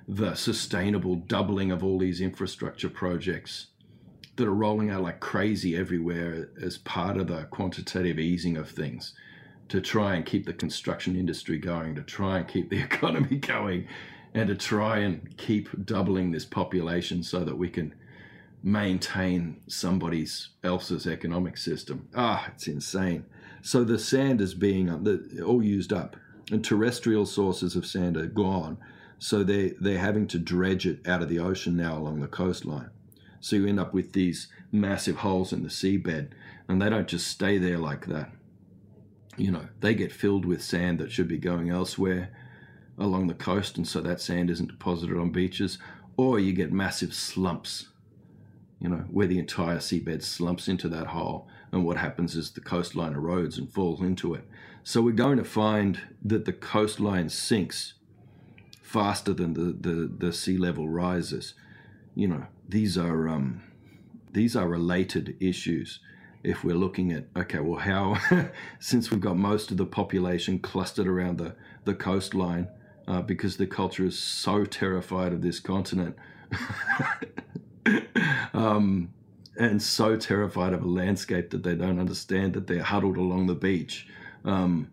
the 0.09 0.34
sustainable 0.34 1.16
doubling 1.16 1.70
of 1.70 1.84
all 1.84 1.98
these 1.98 2.22
infrastructure 2.22 2.88
projects 2.88 3.66
that 4.36 4.46
are 4.48 4.54
rolling 4.54 4.88
out 4.88 5.02
like 5.02 5.20
crazy 5.20 5.76
everywhere 5.76 6.48
as 6.59 6.78
part 6.78 7.18
of 7.18 7.26
the 7.26 7.42
quantitative 7.50 8.18
easing 8.18 8.56
of 8.56 8.70
things 8.70 9.12
to 9.68 9.78
try 9.78 10.14
and 10.14 10.24
keep 10.24 10.46
the 10.46 10.54
construction 10.54 11.16
industry 11.16 11.59
going, 11.59 11.94
to 11.94 12.02
try 12.02 12.38
and 12.38 12.48
keep 12.48 12.70
the 12.70 12.80
economy 12.82 13.36
going, 13.36 13.86
and 14.32 14.48
to 14.48 14.54
try 14.54 15.00
and 15.00 15.36
keep 15.36 15.68
doubling 15.84 16.32
this 16.32 16.46
population 16.46 17.22
so 17.22 17.44
that 17.44 17.59
we 17.59 17.68
can 17.68 17.92
maintain 18.62 19.61
somebody's 19.68 20.50
else's 20.64 21.06
economic 21.06 21.56
system. 21.56 22.09
Ah, 22.14 22.50
it's 22.54 22.66
insane. 22.66 23.24
So 23.62 23.84
the 23.84 23.98
sand 23.98 24.40
is 24.40 24.54
being 24.54 24.90
all 25.42 25.62
used 25.62 25.92
up, 25.92 26.16
and 26.50 26.64
terrestrial 26.64 27.26
sources 27.26 27.76
of 27.76 27.86
sand 27.86 28.16
are 28.16 28.26
gone 28.26 28.78
so 29.18 29.42
they 29.42 29.74
they're 29.80 29.98
having 29.98 30.26
to 30.28 30.38
dredge 30.38 30.86
it 30.86 31.06
out 31.06 31.22
of 31.22 31.28
the 31.28 31.38
ocean 31.38 31.76
now 31.76 31.98
along 31.98 32.20
the 32.20 32.28
coastline. 32.28 32.90
So 33.40 33.56
you 33.56 33.66
end 33.66 33.80
up 33.80 33.92
with 33.92 34.12
these 34.12 34.48
massive 34.72 35.16
holes 35.16 35.52
in 35.52 35.62
the 35.62 35.68
seabed, 35.68 36.30
and 36.68 36.80
they 36.80 36.88
don't 36.88 37.09
just 37.09 37.26
stay 37.26 37.59
there 37.59 37.78
like 37.78 38.06
that. 38.06 38.30
You 39.36 39.52
know, 39.52 39.68
they 39.80 39.94
get 39.94 40.12
filled 40.12 40.44
with 40.44 40.62
sand 40.62 40.98
that 40.98 41.12
should 41.12 41.28
be 41.28 41.38
going 41.38 41.70
elsewhere 41.70 42.30
along 42.98 43.28
the 43.28 43.34
coast, 43.34 43.76
and 43.76 43.86
so 43.86 44.00
that 44.00 44.20
sand 44.20 44.50
isn't 44.50 44.70
deposited 44.70 45.16
on 45.16 45.30
beaches, 45.30 45.78
or 46.16 46.40
you 46.40 46.52
get 46.52 46.72
massive 46.72 47.14
slumps. 47.14 47.88
You 48.81 48.89
know, 48.89 49.05
where 49.11 49.26
the 49.26 49.39
entire 49.39 49.79
seabed 49.79 50.22
slumps 50.22 50.68
into 50.68 50.89
that 50.89 51.09
hole, 51.09 51.49
and 51.72 51.85
what 51.85 51.97
happens 51.97 52.37
is 52.37 52.51
the 52.51 52.61
coastline 52.61 53.14
erodes 53.14 53.59
and 53.59 53.72
falls 53.72 54.01
into 54.01 54.35
it. 54.35 54.45
So 54.85 55.03
we're 55.03 55.12
going 55.12 55.39
to 55.39 55.45
find 55.45 56.01
that 56.24 56.45
the 56.45 56.53
coastline 56.53 57.29
sinks 57.29 57.95
faster 58.89 59.35
than 59.35 59.53
the, 59.53 59.76
the, 59.79 60.11
the 60.26 60.33
sea 60.33 60.57
level 60.57 60.89
rises. 60.89 61.55
You 62.14 62.29
know, 62.29 62.47
these 62.66 62.97
are 62.97 63.29
um, 63.29 63.62
these 64.33 64.57
are 64.57 64.66
related 64.66 65.37
issues. 65.41 66.01
If 66.43 66.64
we're 66.64 66.74
looking 66.74 67.12
at 67.12 67.26
okay, 67.37 67.59
well, 67.59 67.81
how 67.81 68.16
since 68.81 69.11
we've 69.11 69.20
got 69.20 69.37
most 69.37 69.70
of 69.70 69.76
the 69.76 69.87
population 69.87 70.59
clustered 70.59 71.07
around 71.07 71.39
the 71.39 71.55
the 71.85 71.95
coastline, 71.95 72.68
uh, 73.07 73.22
because 73.22 73.57
the 73.57 73.66
culture 73.66 74.07
is 74.07 74.18
so 74.18 74.64
terrified 74.64 75.33
of 75.33 75.43
this 75.43 75.61
continent, 75.61 76.16
um, 78.59 79.12
and 79.59 79.82
so 79.82 80.16
terrified 80.16 80.72
of 80.72 80.82
a 80.82 80.88
landscape 80.88 81.50
that 81.50 81.62
they 81.62 81.74
don't 81.74 81.98
understand 81.98 82.54
that 82.54 82.66
they're 82.66 82.82
huddled 82.82 83.16
along 83.16 83.46
the 83.46 83.54
beach. 83.54 84.06
Um, 84.44 84.90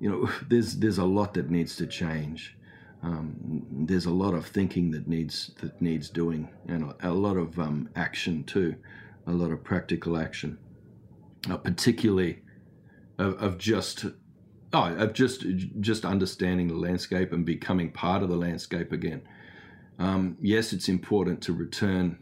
you 0.00 0.10
know, 0.10 0.30
there's 0.48 0.76
there's 0.76 0.98
a 0.98 1.04
lot 1.04 1.34
that 1.34 1.50
needs 1.50 1.76
to 1.76 1.86
change 1.86 2.56
um, 3.02 3.66
there's 3.70 4.06
a 4.06 4.10
lot 4.10 4.34
of 4.34 4.46
thinking 4.46 4.90
that 4.90 5.08
needs 5.08 5.52
that 5.60 5.80
needs 5.80 6.10
doing, 6.10 6.48
and 6.68 6.92
a, 7.00 7.10
a 7.10 7.12
lot 7.12 7.36
of 7.36 7.58
um, 7.58 7.88
action 7.96 8.44
too, 8.44 8.76
a 9.26 9.32
lot 9.32 9.50
of 9.50 9.64
practical 9.64 10.18
action, 10.18 10.58
uh, 11.48 11.56
particularly 11.56 12.42
of, 13.18 13.34
of, 13.42 13.58
just 13.58 14.04
oh, 14.74 14.94
of 14.94 15.14
just 15.14 15.46
just 15.80 16.04
understanding 16.04 16.68
the 16.68 16.74
landscape 16.74 17.32
and 17.32 17.46
becoming 17.46 17.90
part 17.90 18.22
of 18.22 18.28
the 18.28 18.36
landscape 18.36 18.92
again. 18.92 19.22
Um, 19.98 20.36
yes, 20.40 20.72
it's 20.74 20.88
important 20.88 21.40
to 21.42 21.54
return 21.54 22.18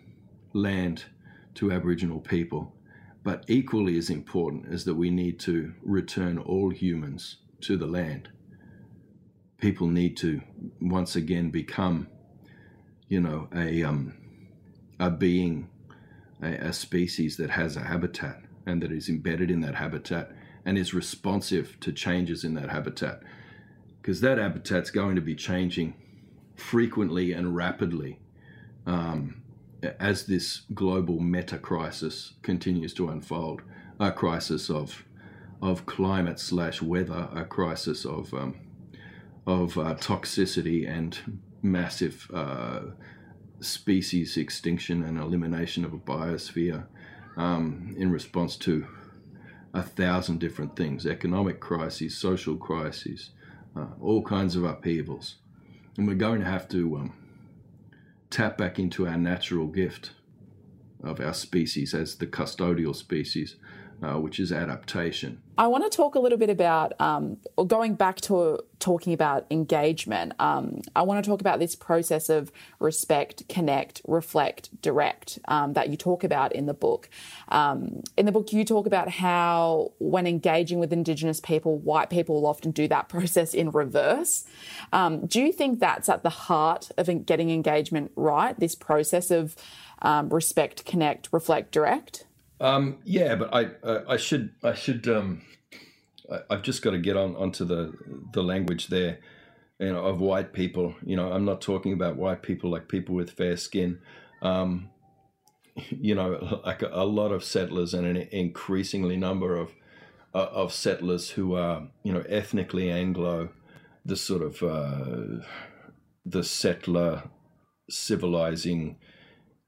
land 0.53 1.05
to 1.55 1.73
Aboriginal 1.73 2.21
people, 2.21 2.75
but 3.25 3.45
equally 3.49 3.99
as 3.99 4.11
important 4.11 4.67
is 4.67 4.85
that 4.85 4.95
we 4.95 5.11
need 5.11 5.39
to 5.41 5.75
return 5.83 6.39
all 6.39 6.71
humans 6.71 7.39
to 7.61 7.77
the 7.77 7.87
land. 7.87 8.29
People 9.61 9.89
need 9.89 10.17
to 10.19 10.41
once 10.81 11.17
again 11.17 11.51
become, 11.51 12.09
you 13.09 13.21
know, 13.21 13.49
a 13.55 13.83
um, 13.83 14.15
a 15.01 15.11
being, 15.11 15.69
a, 16.43 16.53
a 16.69 16.73
species 16.73 17.37
that 17.37 17.51
has 17.51 17.77
a 17.77 17.85
habitat 17.85 18.41
and 18.67 18.83
that 18.83 18.93
is 18.93 19.09
embedded 19.09 19.51
in 19.51 19.61
that 19.61 19.75
habitat 19.75 20.31
and 20.65 20.79
is 20.79 20.95
responsive 20.95 21.79
to 21.81 21.93
changes 21.93 22.45
in 22.45 22.55
that 22.55 22.69
habitat, 22.69 23.23
because 24.01 24.21
that 24.21 24.39
habitat's 24.39 24.91
going 24.91 25.17
to 25.17 25.23
be 25.23 25.35
changing 25.35 25.95
frequently 26.57 27.33
and 27.33 27.57
rapidly. 27.57 28.19
Um, 28.87 29.43
as 29.83 30.27
this 30.27 30.63
global 30.75 31.21
meta 31.21 31.59
crisis 31.59 32.35
continues 32.43 32.93
to 32.95 33.09
unfold, 33.09 33.63
a 34.01 34.13
crisis 34.13 34.71
of 34.71 35.05
of 35.61 35.87
climate 35.87 36.39
slash 36.39 36.81
weather, 36.81 37.29
a 37.35 37.45
crisis 37.45 38.05
of 38.05 38.33
um, 38.33 38.61
of 39.47 39.77
uh, 39.79 39.95
toxicity 39.95 40.89
and 40.89 41.41
massive 41.63 42.31
uh, 42.33 42.81
species 43.61 44.37
extinction 44.37 45.03
and 45.03 45.19
elimination 45.19 45.85
of 45.85 45.93
a 45.93 45.99
biosphere 45.99 46.87
um, 47.37 47.95
in 47.99 48.11
response 48.11 48.57
to 48.57 48.87
a 49.75 49.83
thousand 49.83 50.39
different 50.39 50.77
things 50.77 51.07
economic 51.07 51.61
crises, 51.61 52.17
social 52.17 52.57
crises, 52.57 53.31
uh, 53.77 53.87
all 54.01 54.23
kinds 54.23 54.57
of 54.57 54.65
upheavals. 54.65 55.37
And 55.97 56.07
we're 56.07 56.15
going 56.15 56.41
to 56.41 56.47
have 56.47 56.69
to 56.69 56.97
um, 56.97 57.13
tap 58.31 58.59
back 58.59 58.79
into 58.79 59.07
our 59.07 59.17
natural 59.17 59.67
gift 59.67 60.13
of 61.03 61.21
our 61.21 61.35
species 61.35 61.95
as 61.95 62.17
the 62.17 62.27
custodial 62.27 62.95
species 62.95 63.57
uh, 64.03 64.15
which 64.15 64.39
is 64.39 64.53
adaptation. 64.53 65.41
I 65.57 65.67
want 65.67 65.91
to 65.91 65.95
talk 65.95 66.15
a 66.15 66.21
little 66.21 66.39
bit 66.39 66.51
about, 66.51 66.93
um, 67.01 67.39
going 67.67 67.95
back 67.95 68.21
to 68.23 68.61
talking 68.79 69.13
about 69.13 69.45
engagement. 69.51 70.35
Um, 70.39 70.83
I 70.95 71.03
want 71.03 71.25
to 71.25 71.29
talk 71.29 71.41
about 71.41 71.59
this 71.59 71.75
process 71.75 72.29
of 72.29 72.53
respect, 72.79 73.49
connect, 73.49 74.01
reflect, 74.07 74.81
direct 74.81 75.41
um, 75.49 75.73
that 75.73 75.89
you 75.89 75.97
talk 75.97 76.23
about 76.23 76.53
in 76.53 76.67
the 76.67 76.75
book. 76.75 77.11
Um, 77.49 78.05
in 78.17 78.25
the 78.25 78.31
book, 78.31 78.53
you 78.53 78.65
talk 78.65 78.87
about 78.87 79.09
how 79.09 79.95
when 79.99 80.29
engaging 80.29 80.79
with 80.79 80.93
Indigenous 80.93 81.41
people, 81.41 81.77
white 81.77 82.09
people 82.09 82.37
will 82.37 82.47
often 82.47 82.71
do 82.71 82.87
that 82.87 83.09
process 83.09 83.53
in 83.53 83.73
reverse. 83.73 84.45
Um, 84.93 85.27
do 85.27 85.41
you 85.41 85.53
think 85.53 85.81
that's 85.81 86.09
at 86.09 86.23
the 86.23 86.31
heart 86.31 86.91
of 86.97 87.27
getting 87.27 87.51
engagement 87.51 88.13
right? 88.15 88.59
This 88.59 88.77
process 88.77 89.33
of 89.33 89.57
um, 90.03 90.29
respect, 90.29 90.85
connect, 90.85 91.29
reflect, 91.33 91.73
direct? 91.73 92.27
Um, 92.61 92.99
yeah, 93.05 93.37
but 93.37 93.55
I 93.55 93.67
uh, 93.83 94.05
I 94.09 94.17
should 94.17 94.51
I 94.63 94.75
should 94.75 95.09
um, 95.09 95.43
I, 96.31 96.55
have 96.55 96.63
just 96.63 96.83
got 96.83 96.91
to 96.91 96.99
get 96.99 97.17
on 97.17 97.37
onto 97.37 97.65
the 97.65 97.93
the 98.33 98.43
language 98.43 98.89
there, 98.89 99.21
you 99.79 99.93
know, 99.93 100.05
of 100.05 100.21
white 100.21 100.53
people. 100.53 100.95
You 101.05 101.17
know, 101.17 101.33
I'm 101.33 101.45
not 101.45 101.61
talking 101.61 101.93
about 101.93 102.17
white 102.17 102.43
people 102.43 102.71
like 102.71 102.89
people 102.89 103.15
with 103.15 103.31
fair 103.31 103.57
skin. 103.57 104.01
Um, 104.43 104.91
you 105.91 106.15
know, 106.15 106.61
like 106.65 106.83
a, 106.83 106.89
a, 106.93 107.05
lot 107.07 107.31
of 107.31 107.45
settlers 107.45 107.95
and 107.95 108.07
an 108.07 108.17
increasingly 108.33 109.17
number 109.17 109.57
of 109.57 109.73
uh, 110.35 110.49
of 110.51 110.73
settlers 110.73 111.31
who 111.31 111.55
are 111.55 111.89
you 112.03 112.13
know 112.13 112.25
ethnically 112.29 112.91
Anglo, 112.91 113.51
the 114.05 114.17
sort 114.17 114.43
of 114.43 114.63
uh, 114.63 115.45
the 116.27 116.43
settler 116.43 117.23
civilizing 117.89 118.97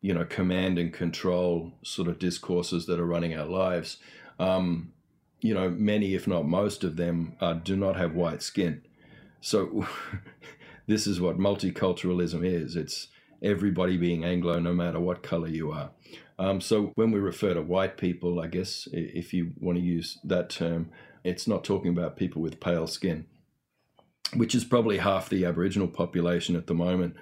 you 0.00 0.14
know 0.14 0.24
command 0.24 0.78
and 0.78 0.92
control 0.92 1.72
sort 1.82 2.08
of 2.08 2.18
discourses 2.18 2.86
that 2.86 3.00
are 3.00 3.06
running 3.06 3.36
our 3.36 3.46
lives 3.46 3.98
um, 4.38 4.92
you 5.40 5.54
know 5.54 5.70
many 5.70 6.14
if 6.14 6.26
not 6.26 6.46
most 6.46 6.84
of 6.84 6.96
them 6.96 7.36
uh, 7.40 7.54
do 7.54 7.76
not 7.76 7.96
have 7.96 8.14
white 8.14 8.42
skin 8.42 8.82
so 9.40 9.86
this 10.86 11.06
is 11.06 11.20
what 11.20 11.38
multiculturalism 11.38 12.44
is 12.44 12.76
it's 12.76 13.08
everybody 13.42 13.96
being 13.96 14.24
Anglo, 14.24 14.58
no 14.58 14.72
matter 14.72 15.00
what 15.00 15.22
color 15.22 15.48
you 15.48 15.70
are. 15.72 15.90
Um, 16.38 16.60
so 16.60 16.92
when 16.94 17.10
we 17.10 17.20
refer 17.20 17.54
to 17.54 17.62
white 17.62 17.96
people, 17.96 18.40
I 18.40 18.46
guess 18.46 18.88
if 18.92 19.34
you 19.34 19.52
want 19.58 19.78
to 19.78 19.84
use 19.84 20.18
that 20.24 20.48
term, 20.50 20.90
it's 21.22 21.46
not 21.46 21.64
talking 21.64 21.90
about 21.90 22.16
people 22.16 22.40
with 22.40 22.60
pale 22.60 22.86
skin, 22.86 23.26
which 24.34 24.54
is 24.54 24.64
probably 24.64 24.98
half 24.98 25.28
the 25.28 25.44
Aboriginal 25.44 25.88
population 25.88 26.56
at 26.56 26.66
the 26.66 26.74
moment. 26.74 27.14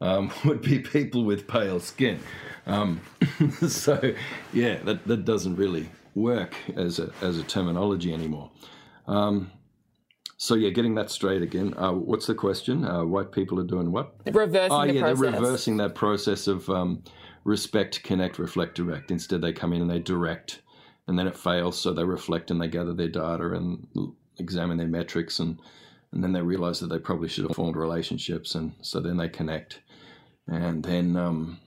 Um, 0.00 0.30
would 0.44 0.62
be 0.62 0.78
people 0.78 1.24
with 1.24 1.48
pale 1.48 1.80
skin. 1.80 2.20
Um, 2.66 3.00
so, 3.68 4.14
yeah, 4.52 4.76
that, 4.84 5.06
that 5.06 5.24
doesn't 5.24 5.56
really 5.56 5.88
work 6.14 6.54
as 6.74 6.98
a, 6.98 7.10
as 7.22 7.38
a 7.38 7.42
terminology 7.44 8.12
anymore. 8.12 8.50
Um, 9.06 9.50
so 10.36 10.54
yeah, 10.54 10.70
getting 10.70 10.94
that 10.96 11.10
straight 11.10 11.42
again. 11.42 11.74
Uh, 11.76 11.92
what's 11.92 12.26
the 12.26 12.34
question? 12.34 12.84
Uh, 12.84 13.04
white 13.04 13.32
people 13.32 13.58
are 13.58 13.64
doing 13.64 13.90
what? 13.90 14.14
Reversing 14.26 14.72
oh, 14.72 14.86
the 14.86 14.94
yeah, 14.94 15.00
process. 15.00 15.20
they're 15.20 15.32
reversing 15.32 15.76
that 15.78 15.94
process 15.94 16.46
of 16.46 16.68
um, 16.68 17.02
respect, 17.44 18.02
connect, 18.02 18.38
reflect, 18.38 18.74
direct. 18.74 19.10
Instead, 19.10 19.40
they 19.40 19.52
come 19.52 19.72
in 19.72 19.80
and 19.80 19.90
they 19.90 19.98
direct, 19.98 20.60
and 21.06 21.18
then 21.18 21.26
it 21.26 21.36
fails. 21.36 21.80
So 21.80 21.94
they 21.94 22.04
reflect 22.04 22.50
and 22.50 22.60
they 22.60 22.68
gather 22.68 22.92
their 22.92 23.08
data 23.08 23.54
and 23.54 23.86
examine 24.38 24.76
their 24.76 24.88
metrics, 24.88 25.38
and 25.38 25.58
and 26.12 26.22
then 26.22 26.32
they 26.32 26.42
realize 26.42 26.80
that 26.80 26.88
they 26.88 26.98
probably 26.98 27.28
should 27.28 27.44
have 27.44 27.56
formed 27.56 27.76
relationships, 27.76 28.54
and 28.54 28.74
so 28.82 29.00
then 29.00 29.16
they 29.16 29.28
connect, 29.28 29.80
and 30.48 30.82
then 30.82 31.16
um, 31.16 31.58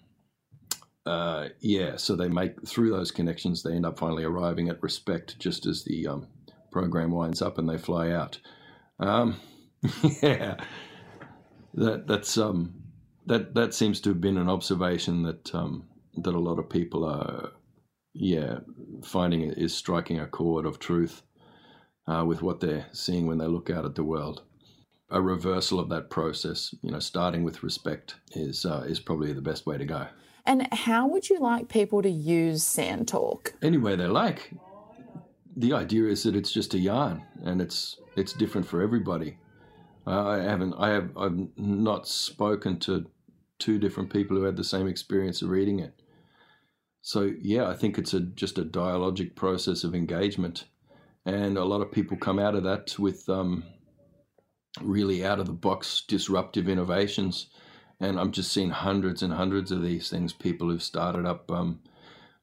uh, 1.06 1.50
yeah, 1.60 1.96
so 1.96 2.16
they 2.16 2.28
make 2.28 2.68
through 2.68 2.92
those 2.92 3.12
connections, 3.12 3.64
they 3.64 3.74
end 3.74 3.86
up 3.86 3.98
finally 3.98 4.24
arriving 4.24 4.70
at 4.70 4.84
respect, 4.84 5.40
just 5.40 5.66
as 5.66 5.84
the 5.84 6.08
um, 6.08 6.28
program 6.72 7.12
winds 7.12 7.42
up 7.42 7.58
and 7.58 7.68
they 7.68 7.78
fly 7.78 8.12
out. 8.12 8.40
Um, 9.00 9.40
yeah, 10.22 10.56
that 11.74 12.08
that's 12.08 12.38
um, 12.38 12.84
that 13.26 13.56
that 13.56 13.74
seems 13.74 14.02
to 14.02 14.10
have 14.10 14.22
been 14.22 14.38
an 14.38 14.50
observation 14.50 15.24
that 15.24 15.56
um, 15.56 15.88
that 16.18 16.36
a 16.36 16.40
lot 16.40 16.60
of 16.60 16.70
people 16.70 17.06
are, 17.06 17.52
yeah, 18.14 18.60
finding 19.04 19.42
is 19.42 19.76
striking 19.76 20.20
a 20.20 20.28
chord 20.28 20.66
of 20.66 20.80
truth 20.80 21.24
uh, 22.08 22.24
with 22.26 22.42
what 22.42 22.60
they're 22.60 22.88
seeing 22.92 23.26
when 23.26 23.38
they 23.38 23.48
look 23.48 23.70
out 23.70 23.86
at 23.86 23.96
the 23.96 24.04
world. 24.04 24.44
A 25.12 25.22
reversal 25.22 25.80
of 25.80 25.90
that 25.90 26.10
process, 26.10 26.74
you 26.82 26.92
know, 26.92 27.00
starting 27.00 27.44
with 27.44 27.64
respect 27.64 28.16
is 28.34 28.66
uh, 28.66 28.84
is 28.88 29.00
probably 29.00 29.34
the 29.34 29.42
best 29.42 29.66
way 29.66 29.78
to 29.78 29.86
go. 29.86 30.08
And 30.46 30.72
how 30.74 31.08
would 31.08 31.30
you 31.30 31.40
like 31.40 31.68
people 31.68 32.02
to 32.02 32.10
use 32.10 32.64
Sand 32.64 33.08
Talk? 33.08 33.54
Any 33.62 33.78
way 33.78 33.96
they 33.96 34.08
like. 34.08 34.52
The 35.56 35.74
idea 35.74 36.06
is 36.06 36.24
that 36.24 36.36
it's 36.36 36.52
just 36.52 36.74
a 36.74 36.80
yarn, 36.80 37.24
and 37.44 37.62
it's 37.62 37.98
it's 38.16 38.34
different 38.34 38.68
for 38.68 38.82
everybody. 38.82 39.38
I 40.06 40.38
haven't, 40.38 40.74
I 40.78 40.90
have, 40.90 41.16
I've 41.18 41.48
not 41.58 42.08
spoken 42.08 42.80
to 42.80 43.06
two 43.60 43.78
different 43.78 44.12
people 44.12 44.38
who 44.38 44.44
had 44.44 44.56
the 44.56 44.64
same 44.64 44.88
experience 44.88 45.42
of 45.42 45.50
reading 45.50 45.80
it. 45.80 45.94
So 47.02 47.32
yeah, 47.42 47.68
I 47.68 47.76
think 47.76 47.98
it's 47.98 48.14
a 48.14 48.22
just 48.22 48.58
a 48.58 48.64
dialogic 48.64 49.36
process 49.36 49.84
of 49.84 49.96
engagement, 49.96 50.66
and 51.26 51.58
a 51.58 51.66
lot 51.66 51.82
of 51.82 51.92
people 51.92 52.18
come 52.18 52.40
out 52.40 52.56
of 52.56 52.64
that 52.64 52.98
with 52.98 53.28
um, 53.30 53.64
really 54.82 55.26
out 55.26 55.40
of 55.40 55.46
the 55.46 55.54
box 55.54 56.04
disruptive 56.08 56.70
innovations. 56.70 57.48
And 58.00 58.20
I'm 58.20 58.32
just 58.32 58.52
seeing 58.52 58.70
hundreds 58.70 59.24
and 59.24 59.34
hundreds 59.34 59.72
of 59.72 59.82
these 59.82 60.10
things. 60.10 60.34
People 60.34 60.70
who've 60.70 60.82
started 60.82 61.26
up 61.26 61.52
um, 61.52 61.80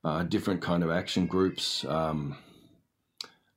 uh, 0.04 0.22
different 0.24 0.60
kind 0.60 0.82
of 0.82 0.90
action 0.90 1.26
groups. 1.26 1.84
Um, 1.84 2.36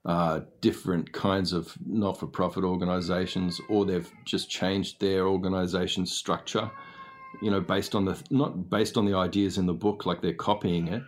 uh, 0.05 0.41
different 0.61 1.11
kinds 1.11 1.51
of 1.51 1.75
not-for-profit 1.86 2.63
organizations, 2.63 3.59
or 3.69 3.86
they've 3.86 4.11
just 4.25 4.49
changed 4.49 4.99
their 4.99 5.27
organization 5.27 6.05
structure. 6.05 6.71
You 7.41 7.51
know, 7.51 7.59
based 7.61 7.95
on 7.95 8.05
the 8.05 8.21
not 8.32 8.69
based 8.69 8.97
on 8.97 9.05
the 9.05 9.15
ideas 9.15 9.57
in 9.57 9.65
the 9.65 9.73
book, 9.73 10.05
like 10.05 10.21
they're 10.21 10.34
copying 10.34 10.88
it, 10.88 11.03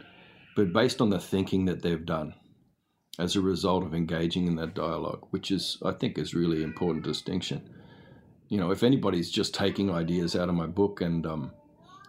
but 0.55 0.74
based 0.74 1.01
on 1.01 1.09
the 1.09 1.19
thinking 1.19 1.65
that 1.65 1.82
they've 1.82 2.05
done 2.05 2.36
as 3.22 3.36
a 3.36 3.41
result 3.41 3.84
of 3.84 3.93
engaging 3.93 4.47
in 4.47 4.55
that 4.55 4.74
dialogue, 4.74 5.28
which 5.30 5.51
is, 5.51 5.78
I 5.86 5.91
think, 5.91 6.17
is 6.17 6.34
really 6.34 6.63
important 6.63 7.05
distinction. 7.05 7.69
You 8.49 8.57
know, 8.57 8.72
if 8.72 8.82
anybody's 8.82 9.30
just 9.30 9.53
taking 9.53 9.91
ideas 9.91 10.36
out 10.36 10.49
of 10.49 10.55
my 10.55 10.65
book 10.65 11.01
and 11.01 11.26
um, 11.26 11.51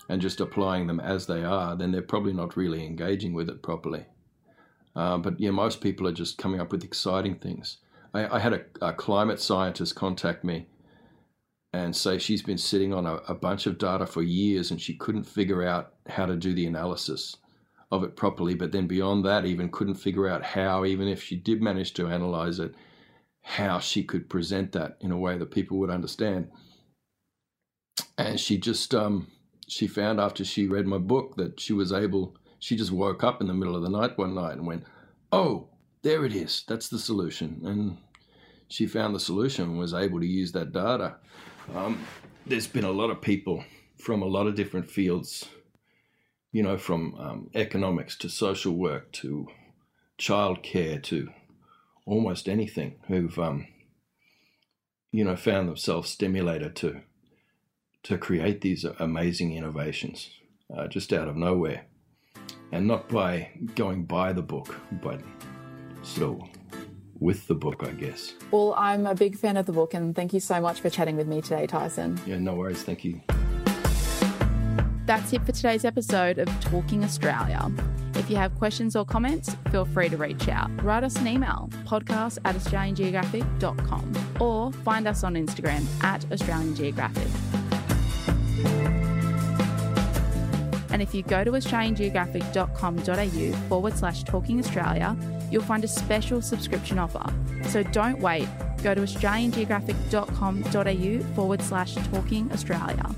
and 0.09 0.23
just 0.23 0.41
applying 0.41 0.87
them 0.87 1.01
as 1.01 1.27
they 1.27 1.45
are, 1.45 1.77
then 1.77 1.93
they're 1.93 2.03
probably 2.03 2.33
not 2.33 2.57
really 2.57 2.85
engaging 2.85 3.35
with 3.35 3.49
it 3.51 3.63
properly. 3.63 4.07
Uh, 4.97 5.19
but 5.19 5.39
yeah, 5.39 5.51
most 5.51 5.81
people 5.81 6.09
are 6.09 6.13
just 6.13 6.39
coming 6.39 6.61
up 6.61 6.73
with 6.73 6.83
exciting 6.83 7.37
things. 7.37 7.79
I, 8.15 8.37
I 8.37 8.39
had 8.39 8.55
a, 8.55 8.63
a, 8.81 8.93
climate 8.93 9.41
scientist 9.41 9.95
contact 9.95 10.45
me 10.45 10.67
and 11.73 11.95
say 11.95 12.19
she's 12.19 12.43
been 12.43 12.59
sitting 12.59 12.93
on 12.93 13.07
a, 13.07 13.15
a, 13.29 13.35
bunch 13.35 13.67
of 13.67 13.79
data 13.79 14.05
for 14.05 14.23
years 14.23 14.71
and 14.71 14.79
she 14.79 14.95
couldn't 14.95 15.25
figure 15.25 15.67
out 15.67 15.95
how 16.09 16.27
to 16.27 16.37
do 16.37 16.53
the 16.53 16.67
analysis 16.67 17.37
of 17.93 18.03
it 18.03 18.17
properly. 18.17 18.55
But 18.55 18.73
then 18.73 18.89
beyond 18.89 19.25
that, 19.25 19.45
even 19.45 19.69
couldn't 19.69 19.95
figure 19.95 20.27
out 20.27 20.43
how, 20.43 20.85
even 20.85 21.07
if 21.07 21.23
she 21.23 21.37
did 21.37 21.63
manage 21.63 21.95
to 21.95 22.09
analyze 22.09 22.59
it, 22.59 22.75
how 23.43 23.79
she 23.79 24.03
could 24.03 24.29
present 24.29 24.73
that 24.73 24.97
in 25.01 25.13
a 25.13 25.19
way 25.19 25.39
that 25.39 25.53
people 25.53 25.79
would 25.79 25.91
understand. 25.91 26.51
And 28.19 28.41
she 28.41 28.59
just 28.59 28.95
um, 28.95 29.29
she 29.69 29.87
found 29.87 30.19
after 30.19 30.45
she 30.45 30.67
read 30.67 30.87
my 30.87 30.99
book 30.99 31.37
that 31.37 31.61
she 31.61 31.73
was 31.73 31.93
able 31.93 32.37
she 32.63 32.77
just 32.77 32.93
woke 32.93 33.25
up 33.25 33.41
in 33.41 33.49
the 33.49 33.55
middle 33.55 33.75
of 33.75 33.83
the 33.83 33.89
night 33.89 34.17
one 34.17 34.37
night 34.37 34.53
and 34.53 34.65
went, 34.65 34.85
Oh, 35.33 35.67
there 36.03 36.25
it 36.25 36.33
is. 36.33 36.63
That's 36.69 36.89
the 36.89 36.99
solution. 36.99 37.61
And 37.65 37.97
she 38.69 38.87
found 38.87 39.17
the 39.17 39.21
solution 39.21 39.65
and 39.65 39.79
was 39.81 39.93
able 39.93 40.21
to 40.21 40.27
use 40.27 40.53
that 40.53 40.71
data. 40.73 41.17
Um, 41.75 42.07
there's 42.47 42.69
been 42.69 42.85
a 42.85 42.91
lot 42.93 43.11
of 43.11 43.21
people 43.21 43.65
from 43.99 44.23
a 44.23 44.27
lot 44.27 44.47
of 44.47 44.55
different 44.55 44.89
fields, 44.89 45.49
you 46.53 46.63
know, 46.63 46.77
from 46.77 47.15
um, 47.19 47.51
economics 47.55 48.17
to 48.19 48.29
social 48.29 48.75
work 48.75 49.11
to 49.13 49.49
childcare 50.19 51.03
to 51.03 51.31
almost 52.07 52.49
anything 52.49 52.97
who've, 53.09 53.39
um, 53.39 53.67
you 55.11 55.25
know, 55.25 55.37
found 55.37 55.69
themselves 55.69 56.11
stimulated 56.11 56.77
to 56.77 57.01
to 58.05 58.19
create 58.19 58.61
these 58.63 58.85
amazing 58.85 59.57
innovations 59.57 60.31
uh, 60.77 60.89
just 60.89 61.13
out 61.13 61.29
of 61.29 61.37
nowhere 61.37 61.87
and 62.73 62.87
not 62.87 63.09
by 63.09 63.49
going 63.77 64.05
by 64.05 64.33
the 64.33 64.43
book, 64.43 64.75
but 65.01 65.21
of 66.21 66.43
with 67.21 67.47
the 67.47 67.55
book, 67.55 67.85
I 67.87 67.93
guess. 67.93 68.35
Well, 68.51 68.75
I'm 68.77 69.07
a 69.07 69.15
big 69.15 69.37
fan 69.37 69.57
of 69.57 69.67
the 69.67 69.73
book, 69.73 69.95
and 69.95 70.17
thank 70.17 70.33
you 70.33 70.41
so 70.41 70.61
much 70.61 70.81
for 70.81 70.91
chatting 70.91 71.17
with 71.17 71.29
me 71.29 71.41
today, 71.41 71.67
Tyson. 71.67 72.21
Yeah, 72.27 72.39
no 72.39 72.55
worries. 72.55 72.83
Thank 72.83 73.05
you. 73.05 73.21
That's 75.13 75.29
it 75.35 75.45
for 75.45 75.53
today's 75.53 75.85
episode 75.85 76.39
of 76.39 76.49
Talking 76.63 77.05
Australia. 77.05 77.71
If 78.15 78.31
you 78.31 78.37
have 78.37 78.55
questions 78.55 78.97
or 78.97 79.05
comments, 79.05 79.55
feel 79.71 79.85
free 79.85 80.09
to 80.09 80.17
reach 80.17 80.49
out. 80.49 80.71
Write 80.83 81.05
us 81.05 81.17
an 81.17 81.29
email, 81.29 81.69
podcast 81.85 82.39
at 82.47 82.57
australiangeographic.com, 82.57 84.39
or 84.41 84.73
find 84.73 85.07
us 85.07 85.23
on 85.23 85.35
Instagram 85.35 85.85
at 86.03 86.25
Australian 86.33 86.75
Geographic. 86.75 87.29
And 90.91 91.03
if 91.03 91.15
you 91.15 91.23
go 91.25 91.45
to 91.45 91.51
australiangeographic.com.au 91.51 93.69
forward 93.69 93.99
slash 93.99 94.25
talking 94.25 94.61
Australia, 94.61 95.15
you'll 95.51 95.61
find 95.61 95.85
a 95.85 95.89
special 95.89 96.41
subscription 96.41 96.99
offer. 96.99 97.31
So 97.69 97.83
don't 97.83 98.21
wait. 98.21 98.49
Go 98.83 98.95
to 98.95 99.03
australiangeographic.com.au 99.03 101.35
forward 101.35 101.61
slash 101.61 101.97
talking 101.97 102.51
Australia. 102.51 103.15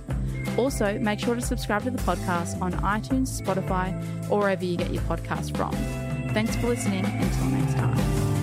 Also, 0.57 0.99
make 0.99 1.19
sure 1.19 1.35
to 1.35 1.41
subscribe 1.41 1.83
to 1.85 1.91
the 1.91 1.99
podcast 1.99 2.61
on 2.61 2.73
iTunes, 2.75 3.41
Spotify, 3.41 3.93
or 4.31 4.41
wherever 4.41 4.65
you 4.65 4.77
get 4.77 4.93
your 4.93 5.03
podcast 5.03 5.57
from. 5.57 5.73
Thanks 6.33 6.57
for 6.57 6.69
listening. 6.69 7.05
Until 7.05 7.47
next 7.47 7.75
time. 7.75 8.34